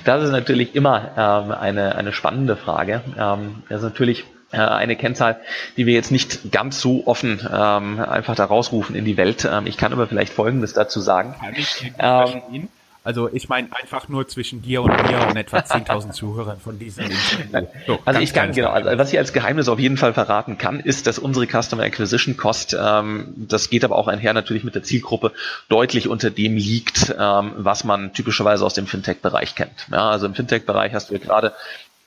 Das 0.04 0.24
ist 0.24 0.30
natürlich 0.30 0.74
immer 0.74 1.10
ähm, 1.18 1.52
eine, 1.52 1.96
eine 1.96 2.12
spannende 2.12 2.56
Frage. 2.56 3.02
Ähm, 3.18 3.62
das 3.68 3.78
ist 3.78 3.84
natürlich 3.84 4.24
äh, 4.52 4.58
eine 4.58 4.96
Kennzahl, 4.96 5.40
die 5.76 5.86
wir 5.86 5.94
jetzt 5.94 6.10
nicht 6.10 6.52
ganz 6.52 6.80
so 6.80 7.06
offen 7.06 7.40
ähm, 7.52 8.00
einfach 8.00 8.34
da 8.34 8.44
rausrufen 8.44 8.94
in 8.96 9.04
die 9.04 9.16
Welt. 9.16 9.46
Ähm, 9.50 9.66
ich 9.66 9.76
kann 9.76 9.92
aber 9.92 10.06
vielleicht 10.06 10.32
Folgendes 10.32 10.72
dazu 10.72 11.00
sagen. 11.00 11.34
Kann 11.38 11.54
ich 11.56 11.92
ähm, 11.98 12.68
also 13.06 13.30
ich 13.32 13.48
meine 13.48 13.68
einfach 13.70 14.08
nur 14.08 14.26
zwischen 14.26 14.62
dir 14.62 14.82
und 14.82 14.90
mir 14.90 15.28
und 15.28 15.36
etwa 15.36 15.58
10.000 15.58 16.10
Zuhörern 16.10 16.58
von 16.58 16.76
diesem 16.78 17.04
Interview. 17.04 17.68
So, 17.86 17.98
also 18.04 18.20
ich 18.20 18.34
kann, 18.34 18.50
genau, 18.50 18.70
also 18.70 18.98
was 18.98 19.12
ich 19.12 19.18
als 19.18 19.32
Geheimnis 19.32 19.68
auf 19.68 19.78
jeden 19.78 19.96
Fall 19.96 20.12
verraten 20.12 20.58
kann, 20.58 20.80
ist, 20.80 21.06
dass 21.06 21.20
unsere 21.20 21.46
Customer 21.46 21.84
Acquisition 21.84 22.36
Cost, 22.36 22.76
ähm, 22.78 23.32
das 23.36 23.70
geht 23.70 23.84
aber 23.84 23.96
auch 23.96 24.08
einher 24.08 24.32
natürlich 24.32 24.64
mit 24.64 24.74
der 24.74 24.82
Zielgruppe, 24.82 25.32
deutlich 25.68 26.08
unter 26.08 26.30
dem 26.30 26.56
liegt, 26.56 27.14
ähm, 27.16 27.52
was 27.58 27.84
man 27.84 28.12
typischerweise 28.12 28.64
aus 28.64 28.74
dem 28.74 28.88
Fintech-Bereich 28.88 29.54
kennt. 29.54 29.86
Ja, 29.92 30.10
also 30.10 30.26
im 30.26 30.34
Fintech-Bereich 30.34 30.92
hast 30.92 31.10
du 31.10 31.14
ja 31.14 31.20
gerade 31.20 31.52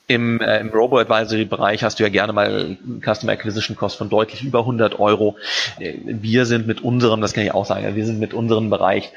im, 0.09 0.41
äh, 0.41 0.59
im 0.59 0.69
Robo-Advisory-Bereich 0.69 1.83
hast 1.83 1.99
du 1.99 2.03
ja 2.03 2.09
gerne 2.09 2.33
mal 2.33 2.77
Customer 3.05 3.33
Acquisition 3.33 3.77
Cost 3.77 3.95
von 3.95 4.09
deutlich 4.09 4.43
über 4.43 4.59
100 4.61 4.99
Euro. 4.99 5.37
Wir 5.77 6.47
sind 6.47 6.65
mit 6.65 6.81
unserem, 6.81 7.21
das 7.21 7.33
kann 7.33 7.43
ich 7.43 7.53
auch 7.53 7.67
sagen, 7.67 7.95
wir 7.95 8.05
sind 8.07 8.19
mit 8.19 8.33
unserem 8.33 8.71
Bereich 8.71 9.11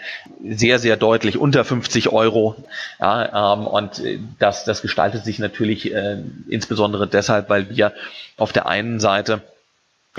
sehr, 0.47 0.79
sehr 0.79 0.99
deutlich 0.99 1.39
unter 1.39 1.65
50 1.65 2.11
Euro. 2.11 2.57
Ja, 3.01 3.55
ähm, 3.55 3.67
und 3.67 4.03
das, 4.39 4.65
das 4.65 4.83
gestaltet 4.83 5.25
sich 5.25 5.39
natürlich 5.39 5.95
äh, 5.95 6.19
insbesondere 6.47 7.09
deshalb, 7.09 7.49
weil 7.49 7.71
wir 7.71 7.95
auf 8.37 8.53
der 8.53 8.67
einen 8.67 9.01
Seite 9.01 9.41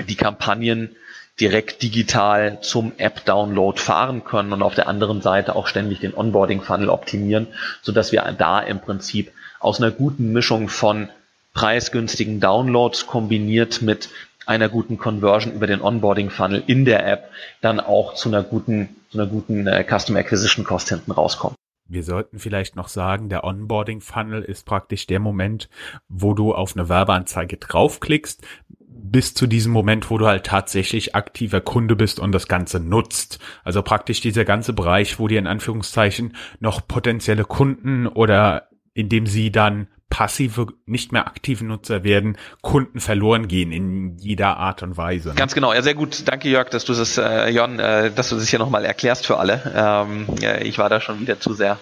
die 0.08 0.16
Kampagnen 0.16 0.96
direkt 1.38 1.82
digital 1.84 2.58
zum 2.62 2.92
App-Download 2.96 3.78
fahren 3.78 4.24
können 4.24 4.52
und 4.52 4.62
auf 4.62 4.74
der 4.74 4.88
anderen 4.88 5.22
Seite 5.22 5.54
auch 5.54 5.68
ständig 5.68 6.00
den 6.00 6.14
Onboarding-Funnel 6.14 6.88
optimieren, 6.88 7.46
so 7.80 7.92
dass 7.92 8.10
wir 8.10 8.22
da 8.36 8.58
im 8.58 8.80
Prinzip 8.80 9.30
aus 9.64 9.80
einer 9.80 9.90
guten 9.90 10.32
Mischung 10.32 10.68
von 10.68 11.08
preisgünstigen 11.54 12.40
Downloads 12.40 13.06
kombiniert 13.06 13.80
mit 13.80 14.10
einer 14.46 14.68
guten 14.68 14.98
Conversion 14.98 15.54
über 15.54 15.66
den 15.66 15.80
Onboarding 15.80 16.28
Funnel 16.28 16.62
in 16.66 16.84
der 16.84 17.06
App 17.06 17.30
dann 17.62 17.80
auch 17.80 18.14
zu 18.14 18.28
einer 18.28 18.42
guten, 18.42 18.90
zu 19.10 19.18
einer 19.18 19.26
guten 19.28 19.66
äh, 19.66 19.84
Custom 19.84 20.16
Acquisition 20.16 20.64
Cost 20.64 20.90
hinten 20.90 21.12
rauskommen. 21.12 21.56
Wir 21.86 22.02
sollten 22.02 22.38
vielleicht 22.38 22.76
noch 22.76 22.88
sagen, 22.88 23.28
der 23.28 23.44
Onboarding 23.44 24.00
Funnel 24.00 24.42
ist 24.42 24.66
praktisch 24.66 25.06
der 25.06 25.20
Moment, 25.20 25.68
wo 26.08 26.34
du 26.34 26.54
auf 26.54 26.76
eine 26.76 26.88
Werbeanzeige 26.88 27.56
draufklickst, 27.56 28.42
bis 28.78 29.34
zu 29.34 29.46
diesem 29.46 29.72
Moment, 29.72 30.10
wo 30.10 30.18
du 30.18 30.26
halt 30.26 30.44
tatsächlich 30.44 31.14
aktiver 31.14 31.60
Kunde 31.60 31.94
bist 31.94 32.18
und 32.18 32.32
das 32.32 32.48
Ganze 32.48 32.80
nutzt. 32.80 33.38
Also 33.64 33.82
praktisch 33.82 34.20
dieser 34.20 34.44
ganze 34.44 34.72
Bereich, 34.72 35.18
wo 35.18 35.28
dir 35.28 35.38
in 35.38 35.46
Anführungszeichen 35.46 36.34
noch 36.58 36.86
potenzielle 36.86 37.44
Kunden 37.44 38.06
oder 38.06 38.68
indem 38.94 39.26
sie 39.26 39.50
dann 39.50 39.88
passive, 40.08 40.68
nicht 40.86 41.10
mehr 41.10 41.26
aktive 41.26 41.64
Nutzer 41.64 42.04
werden, 42.04 42.38
Kunden 42.62 43.00
verloren 43.00 43.48
gehen 43.48 43.72
in 43.72 44.16
jeder 44.18 44.58
Art 44.58 44.84
und 44.84 44.96
Weise. 44.96 45.30
Ne? 45.30 45.34
Ganz 45.34 45.54
genau, 45.54 45.72
ja 45.72 45.82
sehr 45.82 45.94
gut. 45.94 46.28
Danke 46.28 46.48
Jörg, 46.48 46.70
dass 46.70 46.84
du 46.84 46.94
das, 46.94 47.18
äh, 47.18 47.48
Jon, 47.50 47.80
äh, 47.80 48.12
dass 48.12 48.28
du 48.28 48.36
das 48.36 48.48
hier 48.48 48.60
nochmal 48.60 48.84
erklärst 48.84 49.26
für 49.26 49.38
alle. 49.38 49.72
Ähm, 49.74 50.26
ja, 50.40 50.58
ich 50.58 50.78
war 50.78 50.88
da 50.88 51.00
schon 51.00 51.20
wieder 51.20 51.40
zu 51.40 51.52
sehr 51.54 51.78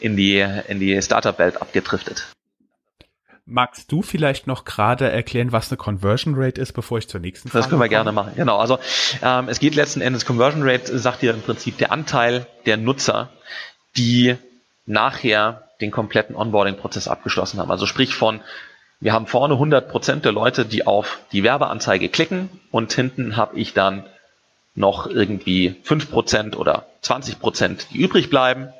in 0.00 0.16
die 0.16 0.44
in 0.66 0.80
die 0.80 1.00
Startup-Welt 1.00 1.62
abgedriftet. 1.62 2.26
Magst 3.46 3.92
du 3.92 4.02
vielleicht 4.02 4.46
noch 4.48 4.64
gerade 4.64 5.08
erklären, 5.10 5.52
was 5.52 5.70
eine 5.70 5.78
Conversion 5.78 6.34
Rate 6.36 6.60
ist, 6.60 6.72
bevor 6.72 6.98
ich 6.98 7.08
zur 7.08 7.20
nächsten 7.20 7.48
Frage 7.48 7.62
Das 7.62 7.70
können 7.70 7.80
wir 7.80 7.86
komme? 7.86 7.90
gerne 7.90 8.12
machen. 8.12 8.32
Genau, 8.34 8.58
also 8.58 8.78
ähm, 9.22 9.48
es 9.48 9.60
geht 9.60 9.76
letzten 9.76 10.00
Endes, 10.00 10.26
Conversion 10.26 10.68
Rate 10.68 10.98
sagt 10.98 11.22
dir 11.22 11.32
im 11.32 11.42
Prinzip 11.42 11.78
der 11.78 11.92
Anteil 11.92 12.46
der 12.66 12.76
Nutzer, 12.76 13.30
die 13.96 14.36
nachher 14.88 15.68
den 15.80 15.90
kompletten 15.90 16.34
Onboarding-Prozess 16.34 17.06
abgeschlossen 17.06 17.60
haben. 17.60 17.70
Also 17.70 17.86
sprich 17.86 18.14
von, 18.14 18.40
wir 19.00 19.12
haben 19.12 19.26
vorne 19.26 19.54
100% 19.54 20.20
der 20.20 20.32
Leute, 20.32 20.64
die 20.64 20.86
auf 20.86 21.20
die 21.30 21.44
Werbeanzeige 21.44 22.08
klicken 22.08 22.48
und 22.72 22.92
hinten 22.92 23.36
habe 23.36 23.56
ich 23.56 23.74
dann 23.74 24.06
noch 24.74 25.06
irgendwie 25.06 25.76
5% 25.84 26.56
oder 26.56 26.86
20%, 27.02 27.88
die 27.90 27.98
übrig 27.98 28.30
bleiben 28.30 28.72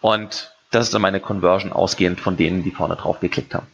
und 0.00 0.52
das 0.70 0.86
ist 0.86 0.94
dann 0.94 1.02
meine 1.02 1.20
Conversion 1.20 1.72
ausgehend 1.72 2.20
von 2.20 2.36
denen, 2.36 2.62
die 2.62 2.70
vorne 2.70 2.96
drauf 2.96 3.20
geklickt 3.20 3.54
haben. 3.54 3.66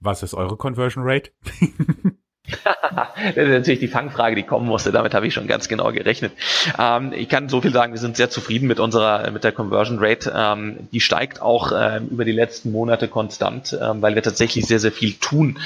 Was 0.00 0.22
ist 0.22 0.34
eure 0.34 0.56
Conversion 0.56 1.04
Rate? 1.06 1.30
das 3.34 3.36
ist 3.36 3.48
natürlich 3.48 3.80
die 3.80 3.88
Fangfrage, 3.88 4.36
die 4.36 4.44
kommen 4.44 4.66
musste. 4.66 4.92
Damit 4.92 5.14
habe 5.14 5.26
ich 5.26 5.34
schon 5.34 5.46
ganz 5.46 5.68
genau 5.68 5.90
gerechnet. 5.92 6.32
Ähm, 6.78 7.12
ich 7.12 7.28
kann 7.28 7.48
so 7.48 7.60
viel 7.60 7.72
sagen, 7.72 7.92
wir 7.92 7.98
sind 7.98 8.16
sehr 8.16 8.30
zufrieden 8.30 8.68
mit 8.68 8.78
unserer, 8.78 9.30
mit 9.30 9.44
der 9.44 9.52
Conversion 9.52 9.98
Rate. 9.98 10.32
Ähm, 10.34 10.88
die 10.92 11.00
steigt 11.00 11.42
auch 11.42 11.72
ähm, 11.76 12.08
über 12.08 12.24
die 12.24 12.32
letzten 12.32 12.72
Monate 12.72 13.08
konstant, 13.08 13.76
ähm, 13.80 14.02
weil 14.02 14.14
wir 14.14 14.22
tatsächlich 14.22 14.66
sehr, 14.66 14.78
sehr 14.78 14.92
viel 14.92 15.14
tun 15.14 15.58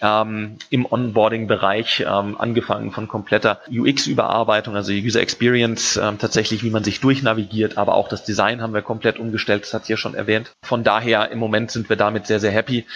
ähm, 0.00 0.56
im 0.70 0.86
Onboarding-Bereich, 0.90 2.04
ähm, 2.06 2.36
angefangen 2.38 2.92
von 2.92 3.08
kompletter 3.08 3.60
UX-Überarbeitung, 3.70 4.76
also 4.76 4.92
User 4.92 5.20
Experience, 5.20 6.00
tatsächlich, 6.18 6.62
wie 6.62 6.70
man 6.70 6.84
sich 6.84 7.00
durchnavigiert, 7.00 7.78
aber 7.78 7.94
auch 7.94 8.08
das 8.08 8.24
Design 8.24 8.62
haben 8.62 8.74
wir 8.74 8.82
komplett 8.82 9.18
umgestellt, 9.18 9.62
das 9.62 9.74
hat 9.74 9.86
sie 9.86 9.92
ja 9.92 9.96
schon 9.96 10.14
erwähnt. 10.14 10.50
Von 10.62 10.84
daher, 10.84 11.30
im 11.30 11.38
Moment 11.38 11.70
sind 11.70 11.88
wir 11.88 11.96
damit 11.96 12.26
sehr, 12.26 12.40
sehr 12.40 12.50
happy. 12.50 12.86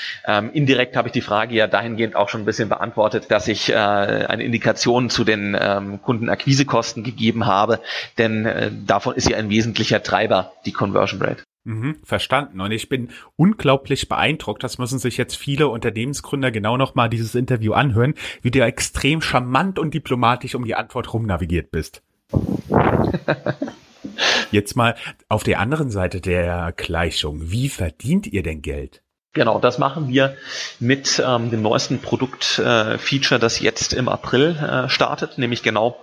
indirekt 0.52 0.96
habe 0.96 1.08
ich 1.08 1.12
die 1.12 1.20
Frage 1.20 1.54
ja 1.54 1.66
dahingehend 1.66 2.16
auch 2.16 2.28
schon 2.28 2.42
ein 2.42 2.44
bisschen 2.44 2.68
beantwortet 2.68 3.23
dass 3.30 3.48
ich 3.48 3.70
äh, 3.70 3.74
eine 3.74 4.44
Indikation 4.44 5.10
zu 5.10 5.24
den 5.24 5.56
ähm, 5.58 6.00
Kundenakquisekosten 6.02 7.02
gegeben 7.02 7.46
habe, 7.46 7.80
denn 8.18 8.46
äh, 8.46 8.70
davon 8.86 9.14
ist 9.14 9.28
ja 9.28 9.36
ein 9.36 9.50
wesentlicher 9.50 10.02
Treiber 10.02 10.52
die 10.66 10.72
Conversion 10.72 11.22
Rate. 11.22 11.42
Mhm, 11.64 11.96
verstanden. 12.04 12.60
Und 12.60 12.72
ich 12.72 12.90
bin 12.90 13.08
unglaublich 13.36 14.08
beeindruckt. 14.08 14.62
Das 14.62 14.76
müssen 14.76 14.98
sich 14.98 15.16
jetzt 15.16 15.34
viele 15.34 15.68
Unternehmensgründer 15.68 16.50
genau 16.50 16.76
nochmal 16.76 17.08
dieses 17.08 17.34
Interview 17.34 17.72
anhören, 17.72 18.14
wie 18.42 18.50
du 18.50 18.62
extrem 18.62 19.22
charmant 19.22 19.78
und 19.78 19.94
diplomatisch 19.94 20.54
um 20.54 20.64
die 20.64 20.74
Antwort 20.74 21.14
rumnavigiert 21.14 21.70
bist. 21.70 22.02
jetzt 24.50 24.76
mal 24.76 24.94
auf 25.28 25.42
der 25.42 25.58
anderen 25.58 25.90
Seite 25.90 26.20
der 26.20 26.74
Gleichung. 26.76 27.50
Wie 27.50 27.70
verdient 27.70 28.26
ihr 28.26 28.42
denn 28.42 28.60
Geld? 28.60 29.03
Genau, 29.34 29.58
das 29.58 29.78
machen 29.78 30.08
wir 30.08 30.36
mit 30.78 31.22
ähm, 31.24 31.50
dem 31.50 31.60
neuesten 31.60 31.98
Produktfeature, 31.98 33.36
äh, 33.36 33.40
das 33.40 33.58
jetzt 33.58 33.92
im 33.92 34.08
April 34.08 34.56
äh, 34.56 34.88
startet, 34.88 35.38
nämlich 35.38 35.64
genau 35.64 35.96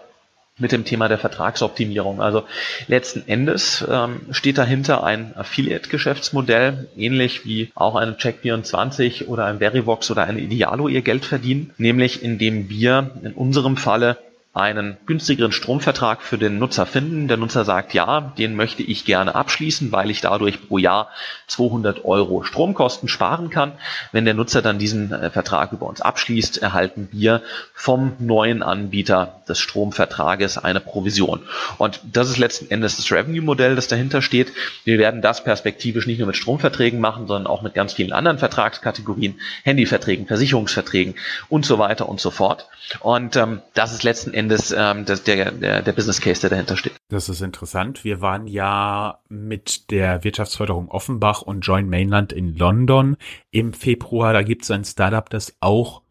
mit 0.57 0.73
dem 0.73 0.83
Thema 0.83 1.07
der 1.07 1.17
Vertragsoptimierung. 1.17 2.21
Also 2.21 2.43
letzten 2.87 3.27
Endes 3.27 3.85
ähm, 3.89 4.21
steht 4.31 4.57
dahinter 4.57 5.03
ein 5.05 5.35
Affiliate-Geschäftsmodell, 5.35 6.89
ähnlich 6.97 7.45
wie 7.45 7.71
auch 7.73 7.95
eine 7.95 8.13
Check24 8.13 9.27
oder 9.27 9.45
ein 9.45 9.59
Verivox 9.59 10.11
oder 10.11 10.25
eine 10.25 10.41
Idealo 10.41 10.89
ihr 10.89 11.01
Geld 11.01 11.23
verdienen, 11.23 11.73
nämlich 11.77 12.21
indem 12.23 12.69
wir 12.69 13.11
in 13.23 13.31
unserem 13.31 13.77
Falle 13.77 14.17
einen 14.53 14.97
günstigeren 15.05 15.53
Stromvertrag 15.53 16.21
für 16.21 16.37
den 16.37 16.59
Nutzer 16.59 16.85
finden. 16.85 17.29
Der 17.29 17.37
Nutzer 17.37 17.63
sagt, 17.63 17.93
ja, 17.93 18.33
den 18.37 18.57
möchte 18.57 18.83
ich 18.83 19.05
gerne 19.05 19.33
abschließen, 19.33 19.93
weil 19.93 20.11
ich 20.11 20.19
dadurch 20.19 20.67
pro 20.67 20.77
Jahr 20.77 21.07
200 21.47 22.03
Euro 22.03 22.43
Stromkosten 22.43 23.07
sparen 23.07 23.49
kann. 23.49 23.71
Wenn 24.11 24.25
der 24.25 24.33
Nutzer 24.33 24.61
dann 24.61 24.77
diesen 24.77 25.13
äh, 25.13 25.29
Vertrag 25.29 25.71
über 25.71 25.85
uns 25.85 26.01
abschließt, 26.01 26.61
erhalten 26.61 27.07
wir 27.13 27.41
vom 27.73 28.13
neuen 28.19 28.61
Anbieter 28.61 29.41
des 29.47 29.59
Stromvertrages 29.59 30.57
eine 30.57 30.81
Provision. 30.81 31.39
Und 31.77 32.01
das 32.11 32.29
ist 32.29 32.37
letzten 32.37 32.69
Endes 32.69 32.97
das 32.97 33.09
Revenue-Modell, 33.09 33.75
das 33.75 33.87
dahinter 33.87 34.21
steht. 34.21 34.51
Wir 34.83 34.99
werden 34.99 35.21
das 35.21 35.45
perspektivisch 35.45 36.07
nicht 36.07 36.19
nur 36.19 36.27
mit 36.27 36.35
Stromverträgen 36.35 36.99
machen, 36.99 37.25
sondern 37.25 37.47
auch 37.47 37.61
mit 37.61 37.73
ganz 37.73 37.93
vielen 37.93 38.11
anderen 38.11 38.37
Vertragskategorien, 38.37 39.39
Handyverträgen, 39.63 40.27
Versicherungsverträgen 40.27 41.15
und 41.47 41.65
so 41.65 41.79
weiter 41.79 42.09
und 42.09 42.19
so 42.19 42.31
fort. 42.31 42.67
Und 42.99 43.37
ähm, 43.37 43.61
das 43.73 43.93
ist 43.93 44.03
letzten 44.03 44.33
Endes 44.33 44.40
ähm, 44.49 45.05
das, 45.05 45.23
der, 45.23 45.51
der, 45.51 45.81
der 45.81 45.91
Business 45.91 46.21
Case, 46.21 46.41
der 46.41 46.49
dahinter 46.49 46.77
steht. 46.77 46.93
Das 47.09 47.29
ist 47.29 47.41
interessant. 47.41 48.03
Wir 48.03 48.21
waren 48.21 48.47
ja 48.47 49.19
mit 49.29 49.91
der 49.91 50.23
Wirtschaftsförderung 50.23 50.89
Offenbach 50.89 51.41
und 51.41 51.61
Join 51.61 51.89
Mainland 51.89 52.33
in 52.33 52.55
London 52.55 53.17
im 53.51 53.73
Februar. 53.73 54.33
Da 54.33 54.41
gibt 54.41 54.63
es 54.63 54.71
ein 54.71 54.83
Startup, 54.83 55.29
das 55.29 55.55
auch 55.59 56.01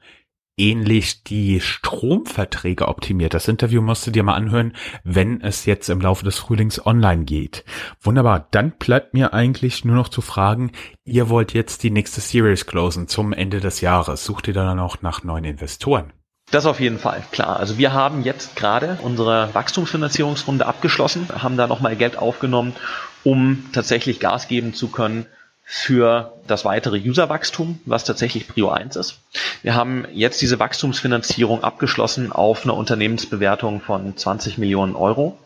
ähnlich 0.60 1.24
die 1.24 1.60
Stromverträge 1.60 2.86
optimiert. 2.86 3.34
Das 3.34 3.48
Interview 3.48 3.80
musst 3.80 4.06
du 4.06 4.10
dir 4.10 4.22
mal 4.22 4.34
anhören, 4.34 4.74
wenn 5.02 5.40
es 5.40 5.64
jetzt 5.64 5.88
im 5.88 6.00
Laufe 6.00 6.24
des 6.24 6.38
Frühlings 6.38 6.84
online 6.84 7.24
geht. 7.24 7.64
Wunderbar. 8.00 8.46
Dann 8.50 8.72
bleibt 8.72 9.14
mir 9.14 9.32
eigentlich 9.32 9.84
nur 9.84 9.96
noch 9.96 10.08
zu 10.08 10.20
fragen, 10.20 10.72
ihr 11.04 11.30
wollt 11.30 11.54
jetzt 11.54 11.82
die 11.82 11.90
nächste 11.90 12.20
Series 12.20 12.66
closen 12.66 13.08
zum 13.08 13.32
Ende 13.32 13.60
des 13.60 13.80
Jahres. 13.80 14.24
Sucht 14.24 14.48
ihr 14.48 14.54
dann 14.54 14.78
auch 14.78 15.00
nach 15.00 15.24
neuen 15.24 15.44
Investoren? 15.44 16.12
Das 16.50 16.66
auf 16.66 16.80
jeden 16.80 16.98
Fall, 16.98 17.22
klar. 17.30 17.58
Also 17.60 17.78
wir 17.78 17.92
haben 17.92 18.24
jetzt 18.24 18.56
gerade 18.56 18.98
unsere 19.02 19.54
Wachstumsfinanzierungsrunde 19.54 20.66
abgeschlossen, 20.66 21.28
haben 21.40 21.56
da 21.56 21.68
nochmal 21.68 21.94
Geld 21.94 22.18
aufgenommen, 22.18 22.74
um 23.22 23.66
tatsächlich 23.72 24.18
Gas 24.18 24.48
geben 24.48 24.74
zu 24.74 24.88
können 24.88 25.26
für 25.62 26.32
das 26.48 26.64
weitere 26.64 26.98
Userwachstum, 26.98 27.78
was 27.84 28.02
tatsächlich 28.02 28.48
Prio 28.48 28.70
1 28.70 28.96
ist. 28.96 29.20
Wir 29.62 29.76
haben 29.76 30.04
jetzt 30.12 30.42
diese 30.42 30.58
Wachstumsfinanzierung 30.58 31.62
abgeschlossen 31.62 32.32
auf 32.32 32.64
eine 32.64 32.72
Unternehmensbewertung 32.72 33.80
von 33.80 34.16
20 34.16 34.58
Millionen 34.58 34.96
Euro 34.96 35.38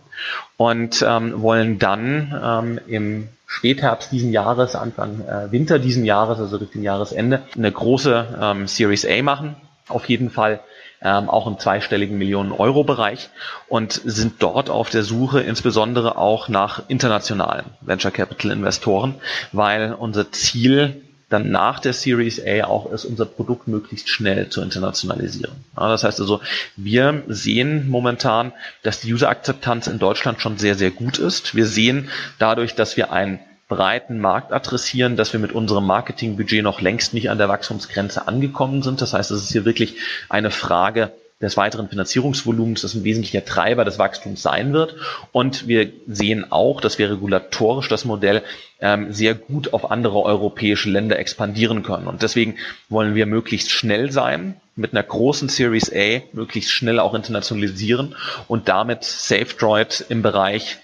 und 0.57 1.05
ähm, 1.07 1.43
wollen 1.43 1.79
dann 1.79 2.41
ähm, 2.43 2.81
im 2.87 3.29
Spätherbst 3.47 4.11
diesen 4.13 4.33
Jahres, 4.33 4.75
Anfang 4.75 5.21
äh, 5.29 5.53
Winter 5.53 5.79
diesen 5.79 6.07
Jahres, 6.07 6.39
also 6.39 6.57
Richtung 6.57 6.83
Jahresende, 6.83 7.43
eine 7.55 7.71
große 7.71 8.39
ähm, 8.41 8.67
Series 8.67 9.05
A 9.05 9.23
machen. 9.23 9.57
Auf 9.89 10.09
jeden 10.09 10.31
Fall 10.31 10.61
ähm, 11.05 11.29
auch 11.29 11.47
im 11.47 11.59
zweistelligen 11.59 12.19
Millionen-Euro-Bereich 12.19 13.29
und 13.69 13.93
sind 13.93 14.43
dort 14.43 14.71
auf 14.71 14.91
der 14.91 15.05
Suche 15.05 15.41
insbesondere 15.41 16.17
auch 16.17 16.49
nach 16.49 16.83
internationalen 16.89 17.67
Venture 17.83 18.11
Capital 18.11 18.51
Investoren, 18.51 19.15
weil 19.53 19.93
unser 19.93 20.33
Ziel 20.33 21.03
dann 21.29 21.51
nach 21.51 21.81
der 21.81 21.93
Series 21.93 22.41
A 22.45 22.65
auch 22.65 22.91
ist, 22.93 23.05
unser 23.05 23.25
Produkt 23.27 23.67
möglichst 23.67 24.09
schnell 24.09 24.51
zu 24.51 24.63
internationalisieren. 24.63 25.53
Ja, 25.77 25.89
das 25.89 26.05
heißt 26.05 26.21
also, 26.21 26.41
wir 26.77 27.23
sehen 27.29 27.89
momentan, 27.89 28.53
dass 28.83 29.01
die 29.01 29.13
User-Akzeptanz 29.13 29.87
in 29.87 29.99
Deutschland 29.99 30.41
schon 30.41 30.59
sehr, 30.59 30.75
sehr 30.75 30.91
gut 30.91 31.19
ist. 31.19 31.55
Wir 31.55 31.67
sehen 31.67 32.09
dadurch, 32.39 32.75
dass 32.75 32.97
wir 32.97 33.11
ein 33.11 33.41
breiten 33.75 34.21
Markt 34.21 34.53
adressieren, 34.53 35.17
dass 35.17 35.33
wir 35.33 35.41
mit 35.41 35.53
unserem 35.53 35.85
Marketingbudget 35.87 36.63
noch 36.63 36.81
längst 36.81 37.13
nicht 37.13 37.29
an 37.29 37.39
der 37.39 37.49
Wachstumsgrenze 37.49 38.29
angekommen 38.29 38.83
sind. 38.83 39.01
Das 39.01 39.15
heißt, 39.15 39.33
es 39.33 39.43
ist 39.43 39.53
hier 39.53 39.65
wirklich 39.65 39.97
eine 40.29 40.53
Frage 40.53 41.11
des 41.41 41.57
weiteren 41.57 41.89
Finanzierungsvolumens, 41.89 42.83
das 42.83 42.95
ein 42.95 43.03
wesentlicher 43.03 43.45
Treiber 43.45 43.85
des 43.85 43.99
Wachstums 43.99 44.43
sein 44.43 44.73
wird. 44.73 44.95
Und 45.33 45.67
wir 45.67 45.91
sehen 46.07 46.53
auch, 46.53 46.81
dass 46.81 46.99
wir 46.99 47.11
regulatorisch 47.11 47.89
das 47.89 48.05
Modell 48.05 48.43
ähm, 48.81 49.13
sehr 49.13 49.35
gut 49.35 49.73
auf 49.73 49.91
andere 49.91 50.23
europäische 50.23 50.89
Länder 50.89 51.19
expandieren 51.19 51.83
können. 51.83 52.07
Und 52.07 52.23
deswegen 52.23 52.57
wollen 52.89 53.17
wir 53.17 53.27
möglichst 53.27 53.71
schnell 53.71 54.13
sein, 54.13 54.61
mit 54.77 54.93
einer 54.93 55.03
großen 55.03 55.49
Series 55.49 55.93
A 55.93 56.21
möglichst 56.33 56.71
schnell 56.71 57.01
auch 57.01 57.15
internationalisieren 57.15 58.15
und 58.47 58.69
damit 58.69 59.05
SafeDroid 59.05 60.07
im 60.09 60.23
Bereich 60.23 60.79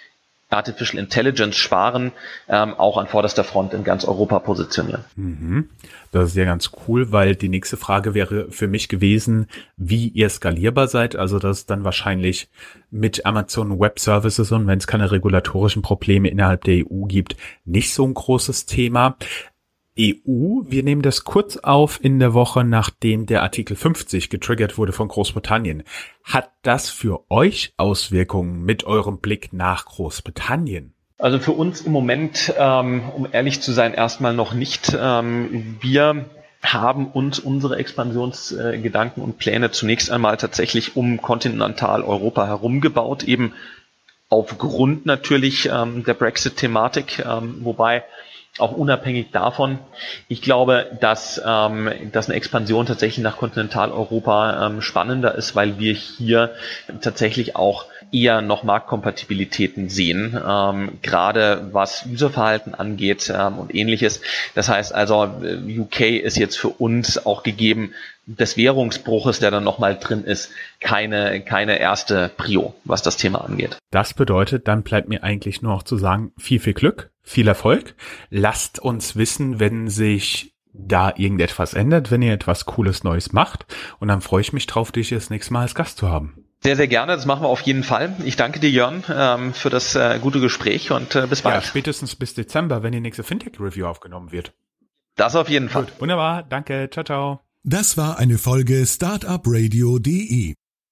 Artificial 0.51 0.99
Intelligence 0.99 1.57
sparen, 1.57 2.13
ähm, 2.49 2.75
auch 2.75 2.97
an 2.97 3.07
vorderster 3.07 3.45
Front 3.45 3.73
in 3.73 3.85
ganz 3.85 4.05
Europa 4.05 4.41
positionieren. 4.41 5.05
Mhm. 5.17 5.69
Das 6.13 6.31
ist 6.31 6.37
ja 6.37 6.45
ganz 6.45 6.73
cool, 6.89 7.13
weil 7.13 7.37
die 7.37 7.49
nächste 7.49 7.77
Frage 7.77 8.15
wäre 8.15 8.51
für 8.51 8.67
mich 8.67 8.89
gewesen, 8.89 9.47
wie 9.77 10.09
ihr 10.09 10.29
skalierbar 10.29 10.89
seid. 10.89 11.15
Also 11.15 11.39
das 11.39 11.61
ist 11.61 11.71
dann 11.71 11.85
wahrscheinlich 11.85 12.49
mit 12.91 13.25
Amazon 13.25 13.79
Web 13.79 14.01
Services 14.01 14.51
und 14.51 14.67
wenn 14.67 14.79
es 14.79 14.89
keine 14.89 15.13
regulatorischen 15.13 15.83
Probleme 15.83 16.29
innerhalb 16.29 16.65
der 16.65 16.85
EU 16.85 17.05
gibt, 17.07 17.37
nicht 17.65 17.95
so 17.95 18.05
ein 18.05 18.15
großes 18.15 18.67
Thema. 18.67 19.17
EU. 20.01 20.63
Wir 20.67 20.83
nehmen 20.83 21.03
das 21.03 21.25
kurz 21.25 21.59
auf 21.59 22.03
in 22.03 22.19
der 22.19 22.33
Woche, 22.33 22.65
nachdem 22.65 23.27
der 23.27 23.43
Artikel 23.43 23.77
50 23.77 24.31
getriggert 24.31 24.79
wurde 24.79 24.93
von 24.93 25.09
Großbritannien. 25.09 25.83
Hat 26.25 26.51
das 26.63 26.89
für 26.89 27.31
euch 27.31 27.75
Auswirkungen 27.77 28.63
mit 28.65 28.85
eurem 28.85 29.19
Blick 29.19 29.53
nach 29.53 29.85
Großbritannien? 29.85 30.95
Also 31.19 31.39
für 31.39 31.53
uns 31.53 31.83
im 31.83 31.93
Moment, 31.93 32.55
ähm, 32.57 33.03
um 33.15 33.29
ehrlich 33.31 33.61
zu 33.61 33.73
sein, 33.73 33.93
erstmal 33.93 34.33
noch 34.33 34.55
nicht. 34.55 34.97
Ähm, 34.99 35.77
wir 35.81 36.25
haben 36.63 37.07
uns 37.07 37.39
unsere 37.39 37.77
Expansionsgedanken 37.77 39.23
äh, 39.23 39.25
und 39.25 39.39
Pläne 39.39 39.71
zunächst 39.71 40.11
einmal 40.11 40.39
tatsächlich 40.39 40.97
um 40.97 41.21
Kontinentaleuropa 41.21 42.47
herum 42.47 42.81
gebaut, 42.81 43.25
eben 43.25 43.53
aufgrund 44.31 45.05
natürlich 45.05 45.69
ähm, 45.71 46.05
der 46.05 46.15
Brexit-Thematik, 46.15 47.25
wobei 47.61 48.05
auch 48.61 48.73
unabhängig 48.73 49.31
davon. 49.31 49.79
Ich 50.29 50.43
glaube, 50.43 50.87
dass, 51.01 51.41
ähm, 51.45 51.91
dass 52.13 52.29
eine 52.29 52.37
Expansion 52.37 52.87
tatsächlich 52.87 53.23
nach 53.23 53.37
Kontinentaleuropa 53.37 54.67
ähm, 54.67 54.83
spannender 54.83 55.35
ist, 55.35 55.57
weil 55.57 55.79
wir 55.79 55.95
hier 55.95 56.51
tatsächlich 57.01 57.57
auch 57.57 57.87
eher 58.13 58.41
noch 58.43 58.63
Marktkompatibilitäten 58.63 59.89
sehen, 59.89 60.39
ähm, 60.47 60.99
gerade 61.03 61.69
was 61.73 62.07
Userverhalten 62.07 62.75
angeht 62.75 63.33
ähm, 63.35 63.59
und 63.59 63.75
ähnliches. 63.75 64.21
Das 64.55 64.69
heißt 64.69 64.95
also, 64.95 65.25
äh, 65.43 65.79
UK 65.79 66.01
ist 66.01 66.37
jetzt 66.37 66.59
für 66.59 66.69
uns 66.69 67.25
auch 67.25 67.43
gegeben 67.43 67.93
des 68.27 68.57
Währungsbruches, 68.57 69.41
der 69.41 69.51
dann 69.51 69.65
nochmal 69.65 69.99
drin 69.99 70.25
ist, 70.25 70.51
keine, 70.81 71.41
keine 71.41 71.79
erste 71.79 72.31
Prio, 72.37 72.75
was 72.85 73.03
das 73.03 73.17
Thema 73.17 73.45
angeht. 73.45 73.79
Das 73.91 74.15
bedeutet, 74.15 74.69
dann 74.69 74.83
bleibt 74.83 75.09
mir 75.09 75.23
eigentlich 75.25 75.63
nur 75.63 75.73
noch 75.73 75.83
zu 75.83 75.97
sagen, 75.97 76.33
viel, 76.39 76.61
viel 76.61 76.75
Glück, 76.75 77.10
viel 77.23 77.49
Erfolg. 77.49 77.95
Lasst 78.31 78.79
uns 78.79 79.17
wissen, 79.17 79.61
wenn 79.61 79.89
sich 79.89 80.55
da 80.73 81.13
irgendetwas 81.17 81.75
ändert, 81.75 82.11
wenn 82.11 82.23
ihr 82.23 82.33
etwas 82.33 82.65
Cooles 82.65 83.05
Neues 83.05 83.33
macht. 83.33 83.67
Und 83.99 84.09
dann 84.09 84.21
freue 84.21 84.41
ich 84.41 84.53
mich 84.53 84.67
drauf, 84.67 84.93
dich 84.93 85.11
das 85.11 85.31
nächste 85.31 85.53
Mal 85.53 85.63
als 85.63 85.75
Gast 85.75 85.99
zu 85.99 86.09
haben. 86.09 86.45
Sehr, 86.63 86.77
sehr 86.77 86.89
gerne. 86.89 87.17
Das 87.17 87.25
machen 87.25 87.43
wir 87.43 87.49
auf 87.49 87.63
jeden 87.63 87.83
Fall. 87.83 88.15
Ich 88.25 88.37
danke 88.37 88.61
dir, 88.61 88.71
Jörn, 88.71 89.03
ähm, 89.11 89.55
für 89.55 89.71
das 89.71 89.95
äh, 89.95 90.19
gute 90.21 90.41
Gespräch 90.41 90.91
und 90.91 91.15
äh, 91.15 91.27
bis 91.27 91.43
bald. 91.43 91.57
Ja, 91.57 91.63
spätestens 91.63 92.17
bis 92.17 92.35
Dezember, 92.35 92.83
wenn 92.83 92.93
die 92.93 93.01
nächste 93.01 93.23
Fintech-Review 93.23 93.87
aufgenommen 93.87 94.31
wird. 94.31 94.53
Das 95.17 95.37
auf 95.37 95.49
jeden 95.49 95.71
Fall. 95.71 95.85
Gut, 95.85 96.01
wunderbar. 96.01 96.43
Danke. 96.43 96.89
Ciao, 96.93 97.05
ciao. 97.05 97.41
Das 97.63 97.97
war 97.97 98.19
eine 98.19 98.39
Folge 98.39 98.87
Startupradio.de. 98.87 100.55